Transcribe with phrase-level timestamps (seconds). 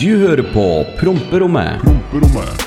[0.00, 0.64] Du hører på
[1.00, 1.80] Promperommet.
[1.82, 2.66] Promperommet.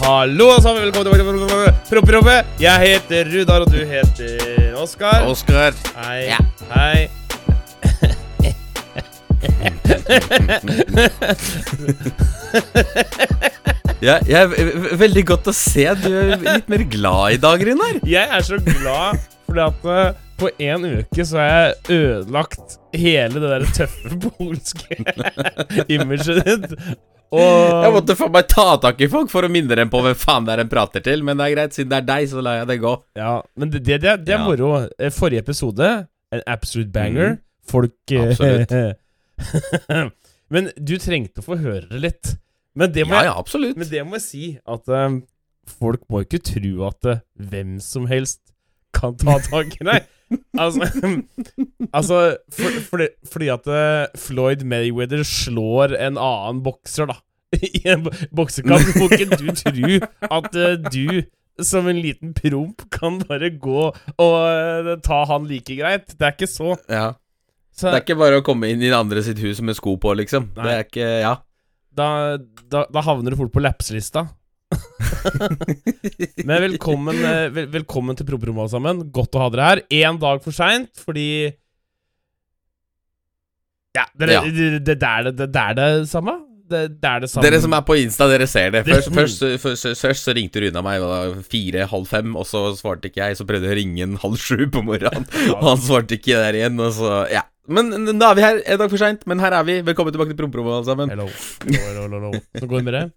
[0.00, 2.46] Hallo alle sammen, velkommen til Promperommet.
[2.62, 5.26] Jeg heter Rudar, og du heter Oskar.
[5.28, 5.76] Oskar.
[6.00, 6.30] Hei.
[6.30, 6.38] Ja.
[6.72, 7.08] Hei.
[14.00, 15.84] Ja, jeg er ve- ve- veldig godt å se.
[16.00, 17.98] Du er litt mer glad i dag, Runar.
[18.08, 19.18] Jeg er så glad
[19.50, 24.98] fordi at eh, på én uke så har jeg ødelagt hele det der tøffe polske
[25.92, 26.74] imaget ditt.
[27.30, 30.16] Og Jeg måtte faen meg ta tak i folk for å minne dem på hvem
[30.18, 31.22] faen det er de prater til.
[31.26, 32.94] Men det er greit, siden det er deg, så lar jeg det gå.
[33.20, 34.46] Ja, men det, det, det, det er Ja.
[34.48, 34.70] moro.
[34.98, 35.90] Eh, Forrige episode,
[36.34, 37.36] en absolute banger.
[37.70, 38.94] Folk eh,
[40.50, 42.32] Men du trengte å få høre det litt.
[42.74, 43.76] Men det må, Ja, jeg, ja, absolutt.
[43.78, 45.18] men det må jeg si at eh,
[45.78, 48.40] folk må ikke tro at eh, hvem som helst
[48.94, 50.08] kan ta tak i deg.
[50.58, 50.86] altså,
[51.96, 52.20] altså
[52.54, 57.18] for, fordi, fordi at eh, Floyd Mayweather slår en annen bokser, da.
[57.58, 58.04] I en
[58.36, 58.92] boksekamp.
[59.00, 59.96] Må ikke du tro
[60.30, 61.22] at eh, du
[61.66, 66.14] som en liten promp kan bare gå og eh, ta han like greit.
[66.16, 66.76] Det er ikke så.
[66.88, 67.10] Ja.
[67.74, 69.96] så Det er ikke bare å komme inn i den andre sitt hus med sko
[70.00, 70.52] på, liksom.
[70.56, 70.64] Nei.
[70.64, 71.34] Det er ikke Ja.
[72.00, 72.08] da,
[72.70, 74.28] da, da havner du fort på lapselista.
[76.48, 79.02] Men velkommen, eh, vel, velkommen til Promperommet, alle sammen.
[79.14, 79.82] Godt å ha dere her.
[80.02, 81.26] Én dag for seint, fordi
[83.96, 84.44] Ja, dere, Ja.
[84.46, 86.36] Det, det, det, er det, det er det samme.
[86.70, 87.42] Det, det er det samme.
[87.48, 88.84] Dere som er på Insta, dere ser det.
[88.86, 93.10] Først, først, først, først så ringte Runa meg da, fire, halv fem, og så svarte
[93.10, 93.40] ikke jeg.
[93.40, 95.26] Så prøvde jeg å ringe en halv sju på morgenen,
[95.56, 96.78] og han svarte ikke der igjen.
[96.78, 99.66] Og så, ja Men da er vi her, en dag for seint, men her er
[99.66, 99.80] vi.
[99.90, 101.10] Velkommen tilbake til Promperommet, alle sammen.
[101.10, 101.26] Hello.
[101.66, 102.44] Hello, hello, hello, hello.
[102.62, 103.08] Så går det med det?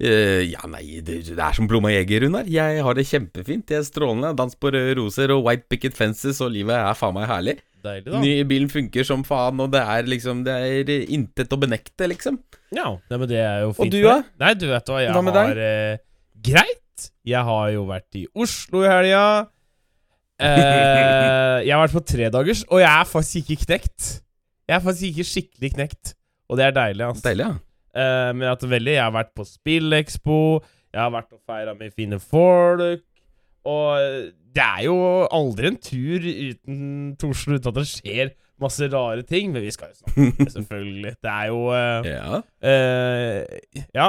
[0.00, 2.48] Eh, ja, nei, det, det er som Plomma jeger, Runar.
[2.50, 3.72] Jeg har det kjempefint.
[3.72, 4.32] Jeg er strålende.
[4.38, 7.56] Dans på røde roser og white picket fences, og livet er faen meg herlig.
[7.80, 8.20] Deilig, da.
[8.20, 12.36] Nye bilen funker som faen, og det er liksom Det er intet å benekte, liksom.
[12.76, 13.88] Ja, nei, men det er jo fint.
[13.88, 14.18] Og du, da?
[14.42, 16.02] Nei, du vet hva, jeg Hva har eh,
[16.40, 17.08] Greit.
[17.24, 19.24] Jeg har jo vært i Oslo i helga.
[20.40, 24.12] Eh, jeg har vært på tredagers, og jeg er faktisk ikke knekt.
[24.68, 26.14] Jeg er faktisk ikke skikkelig knekt,
[26.50, 27.06] og det er deilig.
[27.08, 27.24] altså.
[27.30, 27.56] Deilig, ja.
[27.96, 30.40] Eh, men at veldig, jeg har vært på Spillekspo,
[30.90, 33.06] jeg har vært og feira med fine folk,
[33.68, 34.96] og det er jo
[35.30, 36.78] aldri en tur uten
[37.20, 40.48] Torsen uten at det skjer masse rare ting, men vi skal jo snakke om det,
[40.54, 41.12] selvfølgelig.
[41.24, 42.40] Det er jo uh, Ja.
[42.60, 44.08] Uh, ja,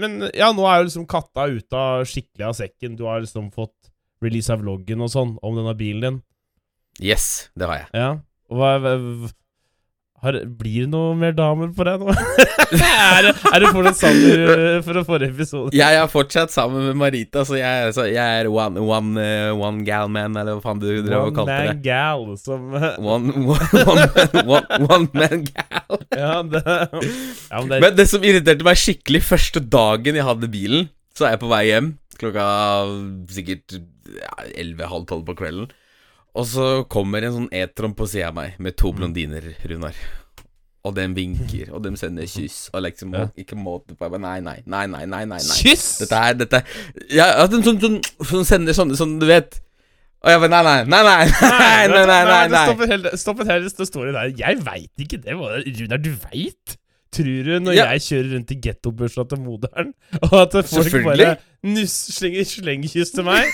[0.00, 2.96] men ja, nå er jo liksom katta ute av skikkelig av sekken.
[2.98, 3.92] Du har liksom fått
[4.24, 6.22] release av vloggen og sånn om denne bilen din.
[7.04, 7.90] Yes, det har jeg.
[7.96, 8.10] Ja.
[8.48, 8.72] Og hva
[10.24, 12.14] har, Blir det noe mer damer på deg nå?
[12.76, 15.74] er, er det fortsatt sammen fra forrige episode?
[15.76, 19.84] Jeg er fortsatt sammen med Marita, så jeg, så jeg er one, one, eh, one
[19.86, 21.60] gal man, eller hva faen du drev og kalte det.
[21.60, 22.60] One man gal som
[22.96, 23.36] One,
[24.86, 26.02] one, man gal.
[26.16, 30.50] Ja, det, ja men det Men det som irriterte meg skikkelig første dagen jeg hadde
[30.50, 32.46] bilen, så er jeg på vei hjem klokka
[33.32, 33.76] sikkert
[34.16, 35.68] ja, 11-halv tolv på kvelden.
[36.36, 39.96] Og så kommer en sånn E-tron på sida av meg med to blondiner, Runar.
[40.86, 43.24] Og den vinker, og de sender kyss, og liksom Ja.
[43.40, 44.04] ikke måte på.
[44.06, 45.38] Jeg bare, Nei, nei, nei, nei, nei, nei.
[45.40, 45.86] Kyss!
[46.04, 46.60] Dette er dette
[47.10, 49.58] Ja, at de sånn, sånn, sånn sender sånne, sånn, du vet.
[50.22, 52.62] Og jeg bare Nei, nei, nei, nei, nei, nei, nei, nei, nei.
[53.18, 54.32] Stopp et helt, det står i der.
[54.44, 55.34] Jeg veit ikke det.
[55.80, 56.76] Runar, du veit?
[57.16, 57.84] Tror du når Ja.
[57.94, 59.92] jeg kjører rundt i gettobursdag til moderen,
[60.26, 63.48] og at folk bare nuss, slenger slengkyss til meg?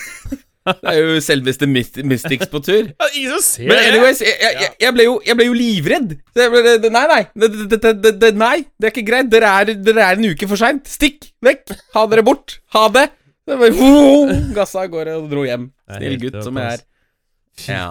[0.63, 2.91] Det er jo selveste Myst- Mystics på tur.
[3.17, 6.13] Ingen som ser Men anyways, jeg, jeg, jeg, ble, jo, jeg ble jo livredd.
[6.37, 7.23] Ble, det, nei, nei.
[7.35, 9.33] Det, nei, det er ikke greit.
[9.33, 10.87] Dere er, dere er en uke for seint.
[10.91, 11.75] Stikk vekk.
[11.97, 12.61] Ha dere bort.
[12.77, 13.09] Ha det.
[13.49, 13.91] det bare,
[14.59, 15.67] Gassa av gårde og dro hjem.
[15.99, 16.87] Snill gutt som jeg er.
[17.67, 17.89] Ja.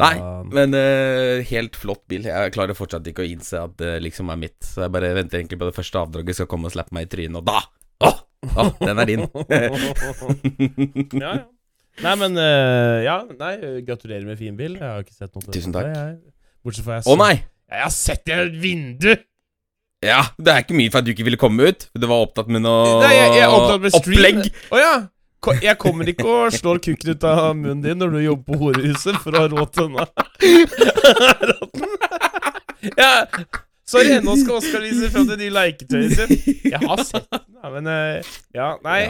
[0.00, 0.14] Nei,
[0.56, 2.30] men uh, helt flott bil.
[2.30, 4.56] Jeg klarer fortsatt ikke å innse at det liksom er mitt.
[4.64, 7.12] Så jeg bare venter egentlig på det første avdraget skal komme og slappe meg i
[7.12, 7.60] trynet, og da
[8.04, 8.16] Åh,
[8.60, 9.22] åh, den er din.
[11.22, 11.44] ja, ja.
[12.04, 13.54] Nei, men uh, Ja, nei,
[13.86, 14.74] gratulerer med fin bil.
[14.76, 15.88] Jeg har ikke sett noe Tusen takk.
[15.94, 16.16] jeg.
[16.66, 17.34] Bortsett fra jeg Å så- nei!
[17.72, 19.12] Jeg har sett det i et vindu!
[20.04, 21.86] Ja, det er ikke mye for at du ikke ville komme ut.
[21.96, 24.40] Du var opptatt med noe Nei, jeg, jeg er opptatt med stream.
[24.42, 24.64] opplegg.
[24.70, 24.94] Å ja.
[25.62, 29.18] Jeg kommer ikke og slår kukken ut av munnen din når du jobber på horehuset
[29.22, 30.06] for å ha råd til denne
[33.02, 33.12] ja.
[33.86, 36.48] Sorry, nå skal Oskar vise fram det nye leketøyet sitt.
[36.72, 37.44] Jeg har sett den,
[37.76, 39.04] men eh, Ja, nei.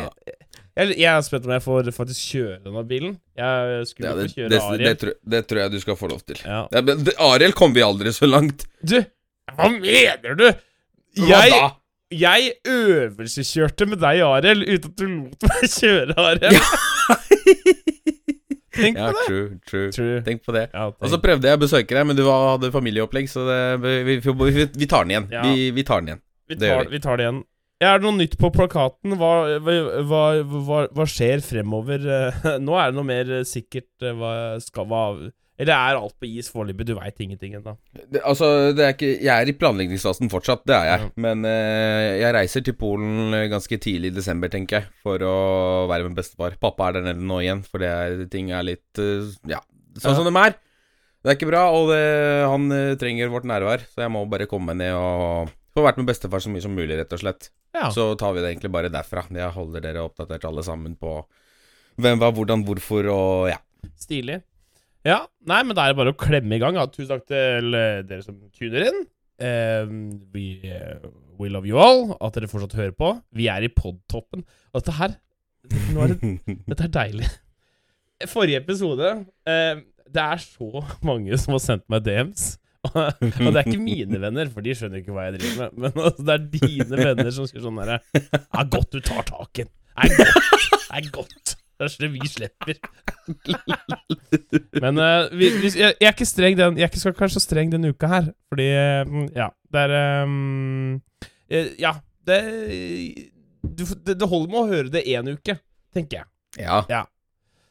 [0.76, 3.14] Jeg, jeg er spent om jeg får faktisk kjøre denne bilen.
[3.38, 4.96] Jeg skulle Ja, få det, kjøre det, det, Ariel.
[5.00, 6.40] Det, det tror jeg du skal få lov til.
[6.44, 6.58] Ja.
[6.74, 8.66] Ja, men det, Ariel kom vi aldri så langt.
[8.84, 8.98] Du,
[9.56, 10.46] hva mener du?
[11.16, 11.70] Hva Jeg, da?
[12.12, 16.60] jeg øvelseskjørte med deg, Ariel, uten at du lot meg kjøre, Ariel.
[18.76, 19.24] Tenk Ja, på det!
[19.26, 19.90] true, true.
[19.96, 20.20] True.
[20.26, 20.66] Tenk på det.
[20.74, 23.60] Ja, Og så prøvde jeg å besøke deg, men du var- hadde familieopplegg, så det,
[23.80, 25.28] vi, vi, vi, tar den igjen.
[25.32, 25.42] Ja.
[25.48, 26.20] Vi, vi tar den igjen.
[26.52, 26.92] vi, det gjør vi.
[26.92, 27.38] vi tar det igjen.
[27.76, 29.18] Er det noe nytt på plakaten?
[29.20, 32.06] Hva, hva, hva, hva, skjer fremover?
[32.64, 34.30] Nå er det noe mer sikkert eh, hva
[34.64, 35.02] skal hva
[35.60, 36.86] Eller er alt på is foreløpig?
[36.88, 37.74] Du veit ingenting ennå.
[38.22, 41.04] Altså, er ikke Jeg er i planleggingsfasen fortsatt, det er jeg.
[41.04, 41.10] Ja.
[41.26, 45.36] Men eh, jeg reiser til Polen eh, ganske tidlig i desember, tenker jeg, for å
[45.92, 46.56] være med bestefar.
[46.62, 49.60] Pappa er der nede nå igjen, for det er, ting er litt uh, Ja,
[50.00, 50.16] sånn Ja.
[50.22, 50.56] som de er.
[51.20, 52.02] Det er ikke bra, og det,
[52.46, 52.70] han
[53.00, 56.50] trenger vårt nærvær, så jeg må bare komme ned og få vært med bestefar så
[56.52, 57.50] mye som mulig, rett og slett.
[57.76, 57.90] Ja.
[57.92, 59.26] Så tar vi det egentlig bare derfra.
[59.28, 61.18] Jeg holder dere oppdatert alle sammen på
[62.00, 63.60] hvem, hva, hvordan, hvorfor og ja.
[64.00, 64.40] Stilig.
[65.06, 66.78] Ja, nei, men da er det bare å klemme i gang.
[66.78, 66.88] Ja.
[66.90, 69.04] Tusen takk til eh, dere som tuner inn.
[69.36, 69.84] Uh,
[70.32, 72.16] we, uh, we love you all.
[72.24, 73.12] At dere fortsatt hører på.
[73.36, 74.46] Vi er i podtoppen.
[74.72, 75.16] Og dette her
[75.66, 76.32] er det,
[76.70, 77.30] Dette er deilig.
[78.30, 82.54] Forrige episode uh, Det er så mange som har sendt meg DMs.
[83.44, 85.76] Og det er ikke mine venner, for de skjønner ikke hva jeg driver med.
[85.84, 89.28] Men altså, det er dine venner som sier sånn herre Det er godt du tar
[89.28, 89.70] taken.
[89.96, 90.72] Det er godt.
[90.86, 91.56] Det er godt.
[91.76, 92.78] Så vi slipper.
[94.80, 97.90] Men uh, vi, vi, jeg, jeg er ikke streng den Jeg så, kanskje streng denne
[97.92, 101.92] uka her, fordi eh, Ja, det er eh, Ja,
[102.28, 102.38] det,
[103.60, 105.58] du, det Det holder med å høre det én uke,
[105.92, 106.32] tenker jeg.
[106.88, 107.04] ja.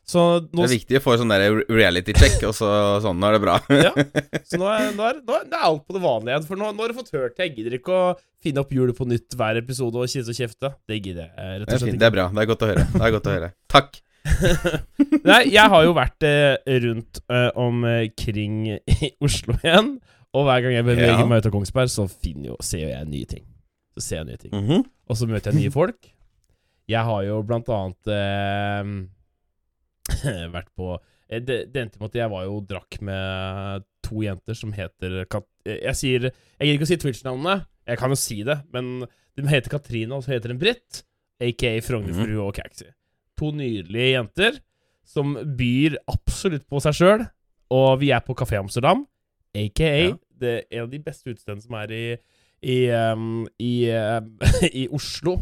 [0.05, 2.67] Så nå, Det er viktig å få sånn reality check, og så
[3.01, 3.55] sånn, nå er det bra.
[3.87, 3.89] ja,
[4.49, 6.45] så nå, er, nå, er, nå er det alt på det vanlige igjen.
[6.45, 7.47] For nå, har du fått hørt det.
[7.47, 8.03] Jeg gidder ikke å
[8.45, 10.69] finne opp hjulet på nytt hver episode og kise og kjefte.
[10.85, 12.01] Det gidder jeg eh, rett Det og slett ikke.
[12.03, 12.27] det er bra.
[12.35, 12.85] Det er godt å høre.
[12.93, 13.49] Det er godt å høre.
[13.73, 14.01] Takk.
[15.29, 19.95] Nei, jeg har jo vært eh, rundt eh, omkring i Oslo igjen.
[20.35, 21.25] Og hver gang jeg beveger Ja.
[21.29, 23.45] meg ut av Kongsberg, så finner jo, ser jo jeg nye ting.
[23.95, 24.53] Så ser jeg nye ting.
[24.53, 24.85] Mhm.
[25.09, 25.97] Og så møter jeg nye folk.
[26.91, 28.89] Jeg har jo blant annet eh,
[30.55, 34.57] vært på eh, det, det endte med at jeg var jo drakk med to jenter
[34.57, 37.55] som heter Kat eh, Jeg sier Jeg gidder ikke å si Twitch-navnene.
[37.85, 41.03] Jeg kan jo si det, men de heter Katrine, og så heter de Britt.
[41.43, 42.87] Aka Frognerfrue og Kaxi.
[43.37, 44.61] To nydelige jenter
[45.05, 47.25] som byr absolutt på seg sjøl.
[47.75, 49.03] Og vi er på Kafé Amsterdam,
[49.57, 50.15] aka Ja.
[50.39, 52.05] det er en av de beste utestedene som er i
[52.65, 53.85] i, um, i,
[54.81, 55.37] i Oslo.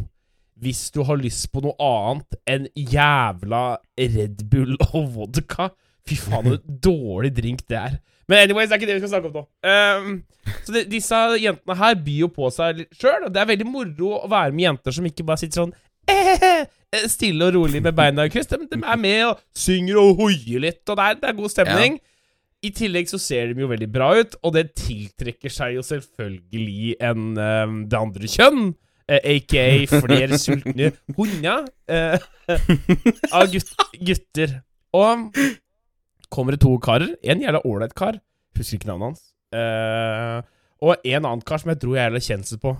[0.62, 3.64] Hvis du har lyst på noe annet enn jævla
[3.98, 5.70] Red Bull og vodka.
[6.04, 7.98] Fy faen, en dårlig drink det er.
[8.28, 9.44] Men anyways, det er ikke det vi skal snakke om nå.
[9.68, 13.66] Um, så de, disse jentene her byr jo på seg sjøl, og det er veldig
[13.68, 15.74] moro å være med jenter som ikke bare sitter sånn
[16.08, 16.64] eh,
[17.10, 18.48] stille og rolig med beina i kryss.
[18.50, 21.52] De, de er med og synger og hoier litt, og det er, det er god
[21.52, 21.98] stemning.
[22.64, 26.94] I tillegg så ser de jo veldig bra ut, og det tiltrekker seg jo selvfølgelig
[27.04, 28.72] en um, det andre kjønn.
[29.10, 32.16] Eh, aka flere sultne hunder eh,
[33.34, 34.58] av gut, gutter.
[34.94, 35.30] Og
[36.34, 37.14] kommer det to karer.
[37.22, 38.18] En jævla ålreit kar.
[38.58, 39.30] Husker ikke navnet hans.
[39.54, 40.42] Uh,
[40.82, 42.74] og en annen kar som jeg tror jeg er kjent på.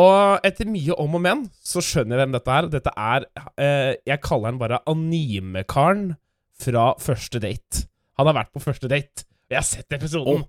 [0.00, 2.68] Og etter mye om og men, så skjønner jeg hvem dette er.
[2.70, 6.12] Dette er uh, Jeg kaller han bare animekaren
[6.60, 7.86] fra første date.
[8.20, 9.26] Han har vært på første date.
[9.48, 10.44] Og jeg har sett episoden.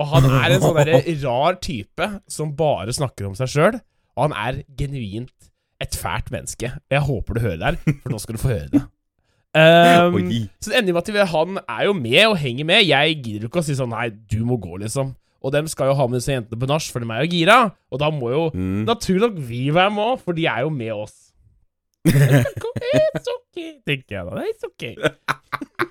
[0.00, 0.80] Og han er en sånn
[1.24, 3.80] rar type som bare snakker om seg sjøl.
[4.20, 5.32] Og han er genuint
[5.80, 6.68] et fælt menneske.
[6.76, 8.82] Og jeg håper du hører det her, for nå skal du få høre det.
[9.50, 10.14] Um,
[10.62, 12.84] så det ender med at han er jo med og henger med.
[12.86, 15.08] Jeg gidder ikke å si sånn Nei, du må gå, liksom.
[15.42, 17.56] Og dem skal jo ha med disse jentene på nach, for de er jo gira.
[17.90, 18.84] Og da må jo Mm.
[18.86, 21.16] naturlig nok vi være med òg, for de er jo med oss.
[22.06, 24.46] It's okay, tenker jeg da.
[24.46, 24.94] It's okay.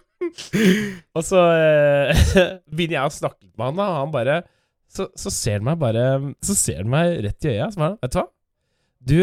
[1.20, 2.16] og så eh,
[2.72, 4.40] begynner jeg å snakke med han, da, og han bare
[4.90, 6.04] så, så ser han meg bare
[6.46, 8.28] Så ser han meg rett i øya, så bare Vet du hva?
[9.00, 9.20] Du,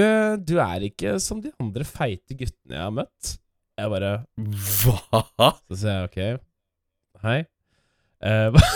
[0.48, 3.34] du er ikke som de andre feite guttene jeg har møtt.
[3.76, 5.50] Jeg bare Hva?
[5.68, 6.40] Så sier jeg ok,
[7.26, 7.40] hei.
[8.24, 8.70] Eh, hva,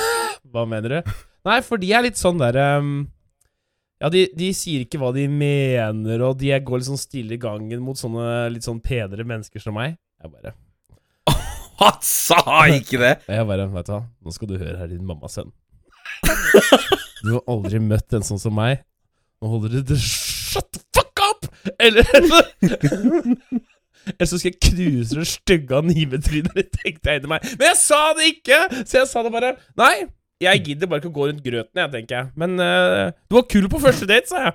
[0.52, 1.14] hva mener du?
[1.48, 3.06] Nei, for de er litt sånn der um,
[4.02, 7.40] Ja, de, de sier ikke hva de mener, og de går litt sånn stille i
[7.40, 9.96] gangen mot sånne litt sånn penere mennesker som meg.
[10.20, 10.52] Jeg bare
[11.80, 13.14] Han sa ikke det!
[13.38, 15.52] Jeg bare, vet du hva, nå skal du høre her, din mammas sønn.
[17.24, 18.80] Du har aldri møtt en sånn som meg.
[19.40, 21.48] Nå holder du Shut the fuck up!
[21.78, 22.06] Eller
[24.16, 27.44] Eller så skal jeg knuse det stygge animetrynet ditt, tenkte jeg inni meg.
[27.58, 28.60] Men jeg sa det ikke!
[28.80, 29.52] Så jeg sa det bare.
[29.78, 30.08] Nei,
[30.40, 32.30] jeg gidder bare ikke å gå rundt grøten, jeg, tenker jeg.
[32.40, 34.54] Men uh, du var kul på første date, sa jeg.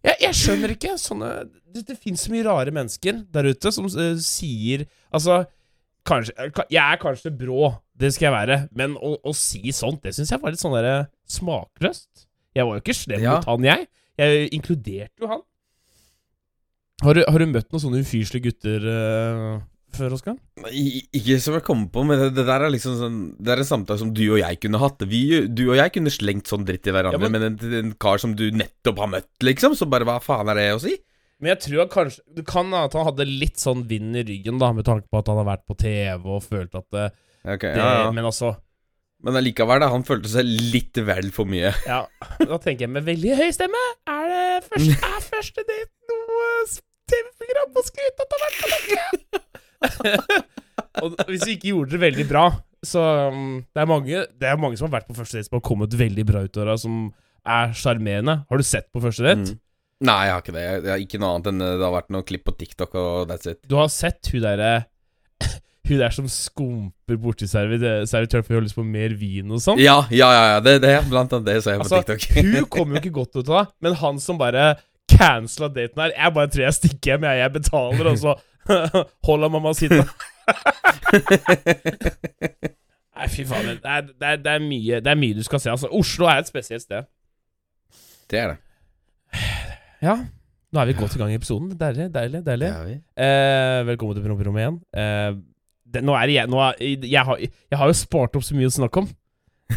[0.04, 3.86] Jeg, jeg skjønner ikke sånne Det, det fins så mye rare mennesker der ute som
[3.88, 4.82] uh, sier
[5.14, 5.38] Altså,
[6.06, 10.02] kanskje eh, Jeg er kanskje brå, det skal jeg være, men å, å si sånt,
[10.04, 12.26] det syns jeg var litt sånn der smakløst.
[12.54, 13.36] Jeg var jo ikke slem Ja.
[13.38, 13.88] mot han, jeg.
[14.20, 15.40] Jeg inkluderte jo han.
[17.02, 19.56] Har du, har du møtt noen sånne ufyselige gutter uh,
[19.96, 20.36] før, Oskar?
[20.70, 23.68] Ikke som jeg kommer på, men det, det der er liksom sånn Det er en
[23.68, 25.02] samtale som du og jeg kunne hatt.
[25.10, 27.92] Vi, du og jeg kunne slengt sånn dritt i hverandre, Ja, men- men, en, en
[28.00, 30.94] kar som du nettopp har møtt, liksom, så bare hva faen er det å si?
[31.42, 34.70] Men jeg tror kanskje Det kan at han hadde litt sånn vind i ryggen, da,
[34.76, 37.08] med tanke på at han har vært på TV og følt at det,
[37.42, 38.12] okay, det ja, ja.
[38.14, 38.54] Men altså
[39.24, 39.90] Men allikevel, da.
[39.92, 41.72] Han følte seg litt vel for mye.
[41.90, 42.04] Ja,
[42.40, 46.50] da tenker jeg med veldig høy stemme Er det første, er første date noe
[47.10, 50.44] TV-program på skryt at har vært på lenge?
[51.04, 52.44] Og hvis vi ikke gjorde det veldig bra
[52.86, 55.58] Så um, det, er mange, det er mange som har vært på første date som
[55.58, 57.04] har kommet veldig bra ut av det, som
[57.44, 58.38] er sjarmerende.
[58.48, 59.52] Har du sett på første date?
[59.52, 59.63] Mm.
[60.04, 60.64] Nei, jeg har ikke det.
[60.68, 63.28] Jeg, har ikke noe annet enn eh, det har vært noen klipp på TikTok, og
[63.30, 63.60] that's it.
[63.70, 64.72] Du har sett hun derre
[65.88, 69.60] Hun der som skumper borti servi- servitøren for å holde lyst på mer vin og
[69.60, 69.80] sånn?
[69.82, 70.44] Ja, ja, ja.
[70.54, 72.38] ja det, det Blant annet det så jeg på Altså, TikTok.
[72.40, 74.62] hun kommer jo ikke godt ut av det, men han som bare
[75.12, 78.32] cancela daten her Jeg bare tror jeg stikker hjem, jeg, jeg betaler, og så
[79.28, 80.00] holder mamma sitte.
[83.14, 83.68] Nei, fy faen.
[83.68, 85.70] Det er, det, er, det, er mye, det er mye du skal se.
[85.70, 87.06] Altså, Oslo er et spesielt sted.
[88.32, 88.58] det er det.
[90.04, 90.14] Ja,
[90.74, 91.70] nå er vi godt i gang i episoden.
[91.80, 92.40] Deilig, deilig.
[92.44, 92.70] deilig.
[93.16, 94.78] Eh, velkommen til Promperommet igjen.
[95.00, 95.36] Eh,
[95.94, 98.68] det, nå er jeg nå er, jeg, har, jeg har jo spart opp så mye
[98.70, 99.08] å snakke om.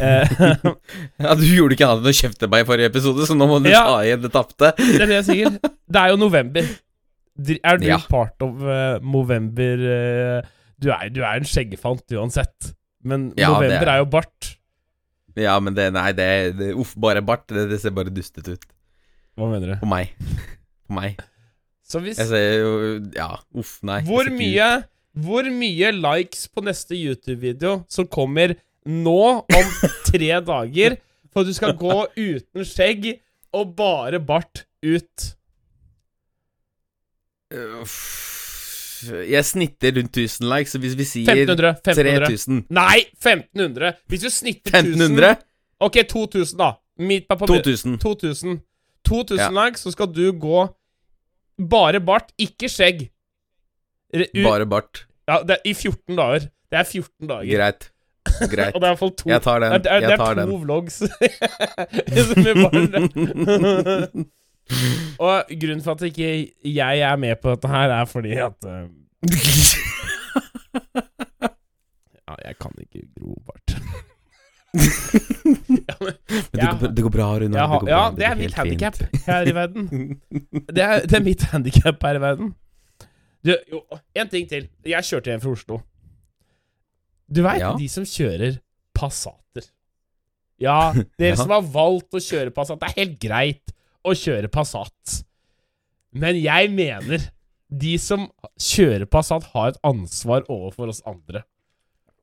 [0.02, 0.34] Eh,
[1.24, 3.60] Ja, Du gjorde ikke annet enn å kjefte meg i forrige episode, så nå må
[3.64, 3.84] du Ja.
[3.88, 4.72] ta igjen det tapte.
[4.76, 5.58] det er det jeg sier.
[5.62, 6.68] Det er jo november.
[7.62, 8.00] Er du Ja.
[8.10, 10.48] part of uh, Movember uh,
[10.82, 12.72] du, er, du er en skjeggefant uansett.
[13.06, 14.56] Men Ja, november er- er jo bart.
[15.38, 16.26] Ja, men det Nei, det,
[16.58, 17.46] det Uff, bare bart.
[17.46, 18.66] Det, det ser bare dustete ut.
[19.38, 19.74] Hva mener du?
[19.80, 20.14] På meg.
[20.88, 21.20] På meg.
[21.88, 22.72] Så hvis Jeg ser jo
[23.16, 24.00] Ja, uff, nei.
[24.08, 24.68] Hvor mye
[25.18, 28.56] Hvor mye likes på neste YouTube-video som kommer
[28.88, 29.72] nå om
[30.10, 30.98] tre dager
[31.32, 33.08] for at du skal gå uten skjegg
[33.56, 35.26] og bare bart ut?
[39.28, 41.74] Jeg snitter rundt 1000 likes, så hvis vi sier 1500.
[41.80, 42.26] 1500.
[42.28, 43.92] 3000 Nei, 1500.
[44.08, 45.36] Hvis du snitter 1000 1500?
[45.80, 46.72] Ok, 2000, da.
[46.98, 47.98] Midt på, på 2000.
[48.02, 48.58] 2000.
[49.08, 49.50] 2000 Ja.
[49.64, 50.66] likes, så skal du gå
[51.58, 53.06] bare bart, ikke skjegg.
[54.14, 55.06] U- Bare bart.
[55.28, 56.38] Ja, det er I 14 dager.
[56.70, 57.56] Det er 14 dager.
[57.56, 57.88] Greit.
[58.52, 58.72] Greit.
[58.76, 59.72] Og det er i hvert fall to Jeg tar den.
[59.72, 60.48] Det er, det Jeg er to den.
[60.62, 61.02] vlogs
[65.26, 66.30] Og grunnen for at ikke
[66.64, 68.84] jeg er med på dette her, er fordi at uh...
[72.28, 73.68] Ja, jeg kan ikke gro bart.
[76.68, 77.56] Ja, går, det går bra, Rune.
[77.58, 79.88] Ja, ja, det er mitt handikap her i verden.
[80.76, 82.52] Det er, det er mitt handikap her i verden.
[83.44, 83.80] Du, jo,
[84.18, 84.66] en ting til.
[84.86, 85.80] Jeg kjørte hjem fra Oslo.
[87.28, 87.72] Du veit Ja.
[87.78, 88.58] de som kjører
[88.96, 89.66] Passater.
[90.60, 92.80] Ja, dere som har valgt å kjøre Passat.
[92.82, 93.74] Det er helt greit
[94.08, 95.18] å kjøre Passat.
[96.18, 97.28] Men jeg mener
[97.68, 98.26] de som
[98.58, 101.44] kjører Passat, har et ansvar overfor oss andre.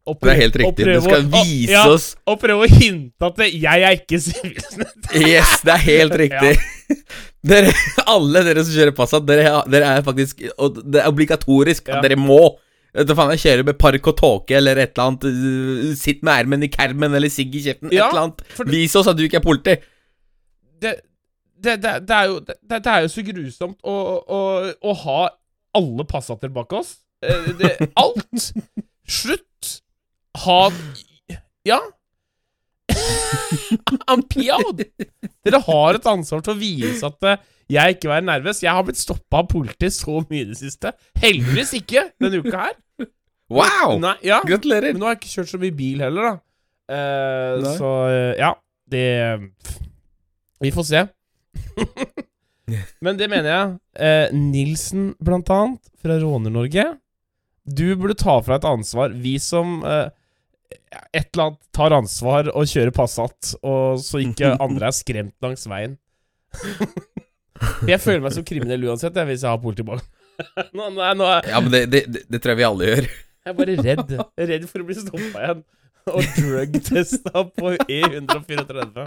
[0.06, 0.86] Og Det er helt prøv- riktig.
[0.86, 5.08] Du skal vise ja, oss Og prøve å hinte at jeg er ikke sivilsnett.
[5.18, 6.52] Yes, det er helt riktig.
[7.50, 7.72] Dere,
[8.10, 12.00] alle dere som kjører Passat, dere, dere er faktisk Og det er obligatorisk Ja.
[12.06, 12.40] dere må.
[12.96, 15.26] Vet du faen, jeg kjører med park og tåke eller et eller annet.
[15.28, 17.90] uh, Sitt med ermen i kermen eller sigg i kjeften.
[17.92, 18.70] Ja, et eller annet.
[18.72, 19.76] Vis oss at du ikke er politi.
[20.82, 20.94] det,
[21.60, 23.98] det, det, det, er jo, det, er jo så grusomt å,
[24.38, 24.40] å,
[24.86, 25.20] å ha
[25.76, 26.96] alle passater bak oss.
[27.26, 28.52] Eh, Det, alt!
[29.20, 29.82] Slutt!
[30.44, 30.62] Ha
[31.66, 31.80] Ja.
[34.30, 34.82] Proud!
[35.46, 38.62] Dere har et ansvar til å vise at eh, jeg ikke er nervøs.
[38.64, 40.92] Jeg har blitt stoppa av politiet så mye i det siste.
[41.22, 42.76] Heldigvis ikke denne uka her.
[43.50, 43.96] Wow!
[44.02, 44.42] Nei, ja.
[44.46, 44.94] Gratulerer.
[44.94, 46.36] Men nå har jeg ikke kjørt så mye bil heller, da.
[46.86, 48.52] Uh, så eh, ja,
[48.94, 49.06] det
[50.62, 51.02] Vi får se.
[53.06, 53.74] Men det mener jeg.
[53.98, 56.86] Uh, Nilsen, blant annet, fra Råner-Norge.
[57.66, 59.14] Du burde ta fra et ansvar.
[59.18, 60.14] Vi som eh,
[61.16, 65.66] et eller annet tar ansvar og kjører Passat, og så ikke andre er skremt langs
[65.72, 65.98] veien.
[67.90, 70.04] jeg føler meg som kriminell uansett, jeg, hvis jeg har politi bak.
[70.76, 73.06] nå, er- nå er Ja, men det, det, det, det tror jeg vi alle gjør.
[73.08, 74.16] jeg er bare redd.
[74.18, 75.64] Jeg er redd for å bli stoppa igjen.
[76.06, 79.06] Og drug-testa på E134.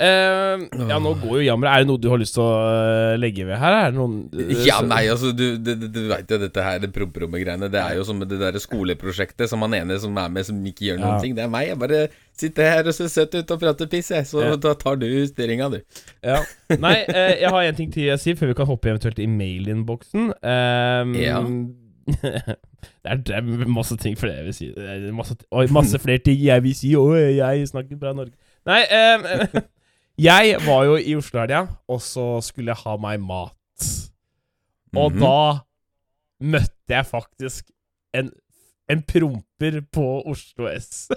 [0.00, 1.74] Eh, ja, nå går jo jammeret.
[1.74, 3.74] Er det noe du har lyst til å eh, legge ved her?
[3.76, 6.88] Er det noen uh, Ja, nei, altså, du, du, du, veit jo dette her, det
[6.94, 7.68] promperommet-greiene.
[7.72, 10.86] Det er jo som det der skoleprosjektet som han ene som er med, som ikke
[10.88, 11.18] gjør noen Ja.
[11.24, 11.34] ting.
[11.36, 11.66] Det er meg.
[11.68, 12.00] Jeg bare
[12.40, 14.24] sitter her og ser søt ut og prater piss, jeg.
[14.30, 14.54] Så Ja.
[14.56, 15.80] da tar du styringa, du.
[16.24, 16.40] Ja.
[16.80, 19.28] Nei, uh, jeg har en ting til å si før vi kan hoppe eventuelt i
[19.28, 20.32] mailinnboksen.
[20.40, 21.42] Um, Ja.
[22.10, 24.70] det, er, det er masse ting flere jeg vil si.
[25.14, 26.94] Masse, oi, masse flere ting jeg vil si.
[26.96, 28.32] Oi, jeg snakker bra Norge.
[28.68, 29.60] Nei, eh,
[30.18, 33.52] Jeg var jo i Oslo helga, og så skulle jeg ha meg mat.
[34.96, 35.20] Og Mhm.
[35.20, 35.58] da
[36.40, 37.64] møtte jeg faktisk
[38.14, 38.30] en,
[38.88, 41.08] en promper på Oslo S.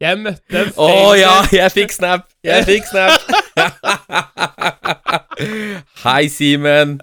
[0.00, 2.24] Jeg møtte en Å oh, ja, jeg fikk snap!
[2.44, 3.20] Jeg fikk snap!
[6.02, 6.96] Hei, Simen.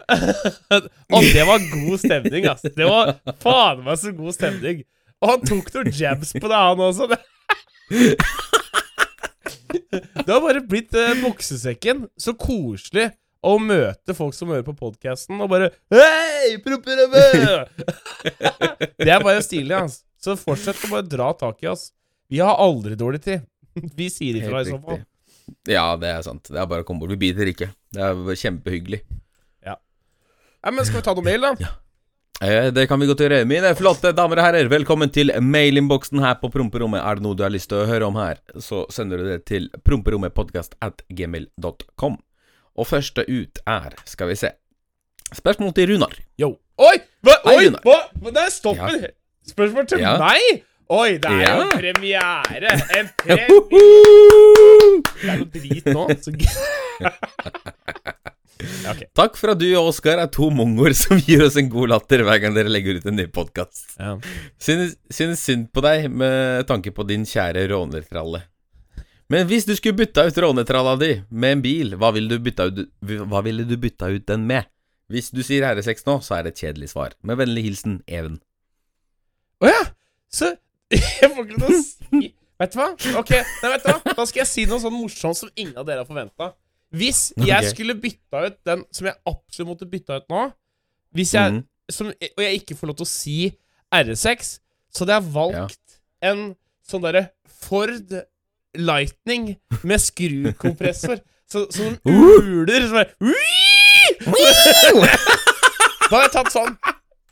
[1.09, 2.61] Og det var god stemning, ass.
[2.67, 4.83] Det var faen meg så god stemning.
[5.23, 7.07] Og han tok noen jabs på det, han også.
[9.71, 12.05] Det, har bare blitt eh, boksesekken.
[12.19, 13.09] Så koselig
[13.41, 17.23] å møte folk som hører på podkasten, og bare Hei, propperøve!
[19.01, 20.01] det er bare stilig, ass.
[20.21, 21.89] Så fortsett å bare dra tak i oss.
[22.31, 23.47] Vi har aldri dårlig tid.
[23.97, 25.01] Vi sier ifra i så fall.
[25.67, 26.45] Ja, det er sant.
[26.47, 27.13] Det er bare å komme bort.
[27.15, 27.71] Vi biter ikke.
[27.91, 29.01] Det er kjempehyggelig.
[29.65, 29.75] Ja.
[30.61, 31.51] Nei, men Skal vi ta noe mail, da?
[31.57, 31.79] Eh,
[32.41, 33.43] Det kan vi godt gjøre.
[33.45, 37.01] Mine flotte damer og herrer, velkommen til mailinnboksen her på Promperommet.
[37.03, 39.41] Er det noe du har lyst til å høre om her, så sender du det
[39.49, 42.15] til promperommetpodkastatgmil.com.
[42.81, 44.49] Og første ut er, skal vi se
[45.31, 46.11] Spørsmål til Runar.
[46.39, 46.49] Yo.
[46.81, 46.97] Oi!
[47.23, 47.33] Hva?
[47.45, 47.65] Hei, Oi!
[47.69, 47.81] Runar.
[47.85, 47.97] Hva?
[48.19, 48.29] Hva?
[48.35, 48.77] Nei, stopp!
[48.81, 48.87] Ja.
[49.47, 50.17] Spørsmål til Ja.
[50.19, 50.63] meg?
[50.91, 51.53] Oi, det er Ja.
[51.61, 52.67] en premiere!
[52.99, 53.47] En premiere!
[55.21, 56.03] Det er noe drit nå.
[56.19, 56.31] Så...
[58.83, 59.01] ja, ok.
[59.17, 62.23] Takk for at du og Oskar er to mongoer som gir oss en god latter
[62.27, 63.83] hver gang dere legger ut en ny podkast.
[63.97, 64.15] Ja.
[64.61, 68.43] Synes, synes synd på deg med tanke på din kjære rånertralle.
[69.31, 72.67] Men hvis du skulle bytta ut rånetralla di med en bil, hva ville du bytta
[72.67, 72.81] ut,
[73.31, 74.67] hva ville du bytta ut den med?
[75.11, 77.15] Hvis du sier RS6 nå, så er det et kjedelig svar.
[77.27, 78.39] Med vennlig hilsen Even.
[79.63, 79.81] Å ja!
[80.31, 80.53] Så
[80.91, 82.91] Jeg får ikke lov til å si Vet du hva?
[83.17, 84.13] Ok, nei, vet du hva?
[84.19, 86.51] Da skal jeg si noe sånn morsomt som ingen av dere har forventa.
[86.91, 87.69] Hvis jeg okay.
[87.71, 90.47] skulle bytta ut den som jeg absolutt måtte bytta ut nå
[91.15, 91.61] Hvis jeg mm.
[91.91, 93.37] som, Og jeg ikke får lov til å si
[93.91, 94.51] R6,
[94.91, 96.43] så hadde jeg valgt en
[96.87, 97.25] sånn derre
[97.61, 98.13] Ford
[98.79, 101.19] Lightning med skrukompressor.
[101.51, 103.09] Så, sånn uler som er
[104.15, 106.77] Da hadde jeg tatt sånn.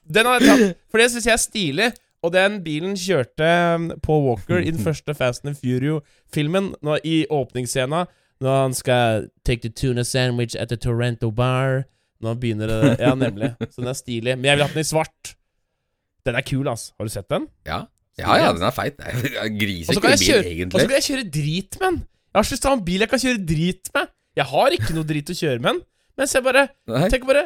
[0.03, 1.87] Den hadde jeg tatt, for det syns jeg er stilig.
[2.19, 6.73] Og den bilen kjørte um, Paul Walker i den første Fast and Furio-filmen,
[7.07, 8.05] i åpningsscena,
[8.41, 11.83] når han skal take the tuna sandwich at the Torrento bar.
[12.21, 13.53] Når han begynner det Ja, nemlig.
[13.71, 14.37] Så den er stilig.
[14.37, 15.35] Men jeg ville hatt den i svart.
[16.27, 16.93] Den er kul, ass.
[16.97, 17.47] Har du sett den?
[17.67, 17.83] Ja.
[18.19, 18.99] ja, ja, den er feit.
[18.99, 22.01] Grisekul bil, kjøre, og så kan jeg kjøre drit med den.
[22.29, 24.11] Jeg har så lyst til å ha en bil jeg kan kjøre drit med.
[24.39, 25.79] Jeg har ikke noe drit å kjøre med den.
[26.19, 27.45] Mens jeg bare Nei, Tenk bare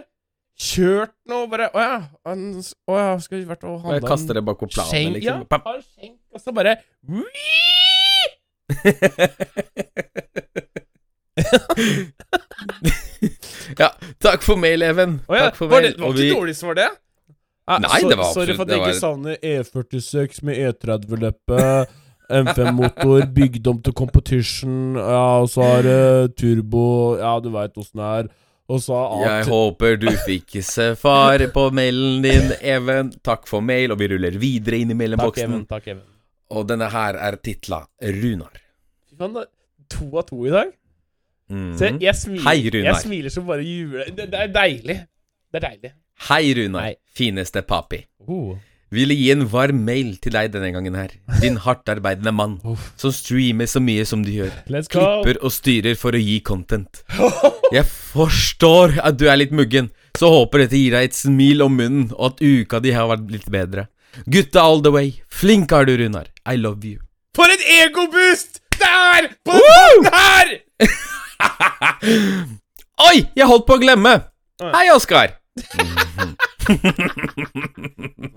[0.63, 1.97] Kjørt noe bare Å ja,
[2.29, 2.41] han,
[2.89, 5.11] å ja skal vi vært og handla en Kaste kaster det bak på planen, skjenk,
[5.17, 5.45] liksom.
[5.45, 6.73] Ja, har skjenk, og så bare
[13.79, 13.89] ja,
[14.23, 15.17] takk for mail, Even.
[15.27, 16.89] Oh, ja, Takk for var det, var ikke vi- dårlig svar, det?
[17.67, 20.43] Ah, Nei, så- det var absolutt Sorry for at det jeg ikke var- savner E46
[20.43, 21.87] med E30-løpet.
[22.33, 24.95] M5-motor, bygd om til competition.
[24.95, 28.27] Ja, og så har det turbo Ja, du veit åssen det er.
[28.71, 33.11] Og så har Jeg håper du fikk se far på mailen din, Even.
[33.23, 35.43] Takk for mail, og vi ruller videre inn i mailboksen.
[35.51, 35.65] Even.
[35.67, 36.03] Takk, Even.
[36.51, 38.51] Og denne her er titla Runar.
[39.09, 39.35] Fy faen,
[39.89, 40.71] to av to i dag.
[41.53, 41.71] Mhm.
[41.77, 42.89] Se, jeg smiler, Hei, Runar.
[42.89, 44.05] jeg smiler som bare jule...
[44.09, 44.99] Det, det er deilig.
[45.53, 45.91] Det er deilig.
[46.29, 46.87] Hei, Runar.
[46.89, 46.95] Hei.
[47.17, 48.03] Fineste papi.
[48.27, 48.55] Oh.
[48.93, 51.13] Ville gi en varm mail til deg denne gangen her.
[51.41, 52.59] Din hardtarbeidende mann
[53.01, 54.51] som streamer så mye som du gjør.
[54.69, 57.01] Klipper og styrer for å gi content.
[57.73, 61.73] Jeg forstår at du er litt muggen, så håper dette gir deg et smil om
[61.73, 63.87] munnen, og at uka di har vært litt bedre.
[64.29, 65.15] Gutta all the way.
[65.27, 66.29] Flink er du, Runar.
[66.45, 66.99] I love you.
[67.33, 68.61] For et egoboost!
[68.77, 69.31] Der!
[69.45, 70.53] På den her!
[73.09, 74.17] Oi, jeg holdt på å glemme!
[74.63, 75.37] Hei, Oskar.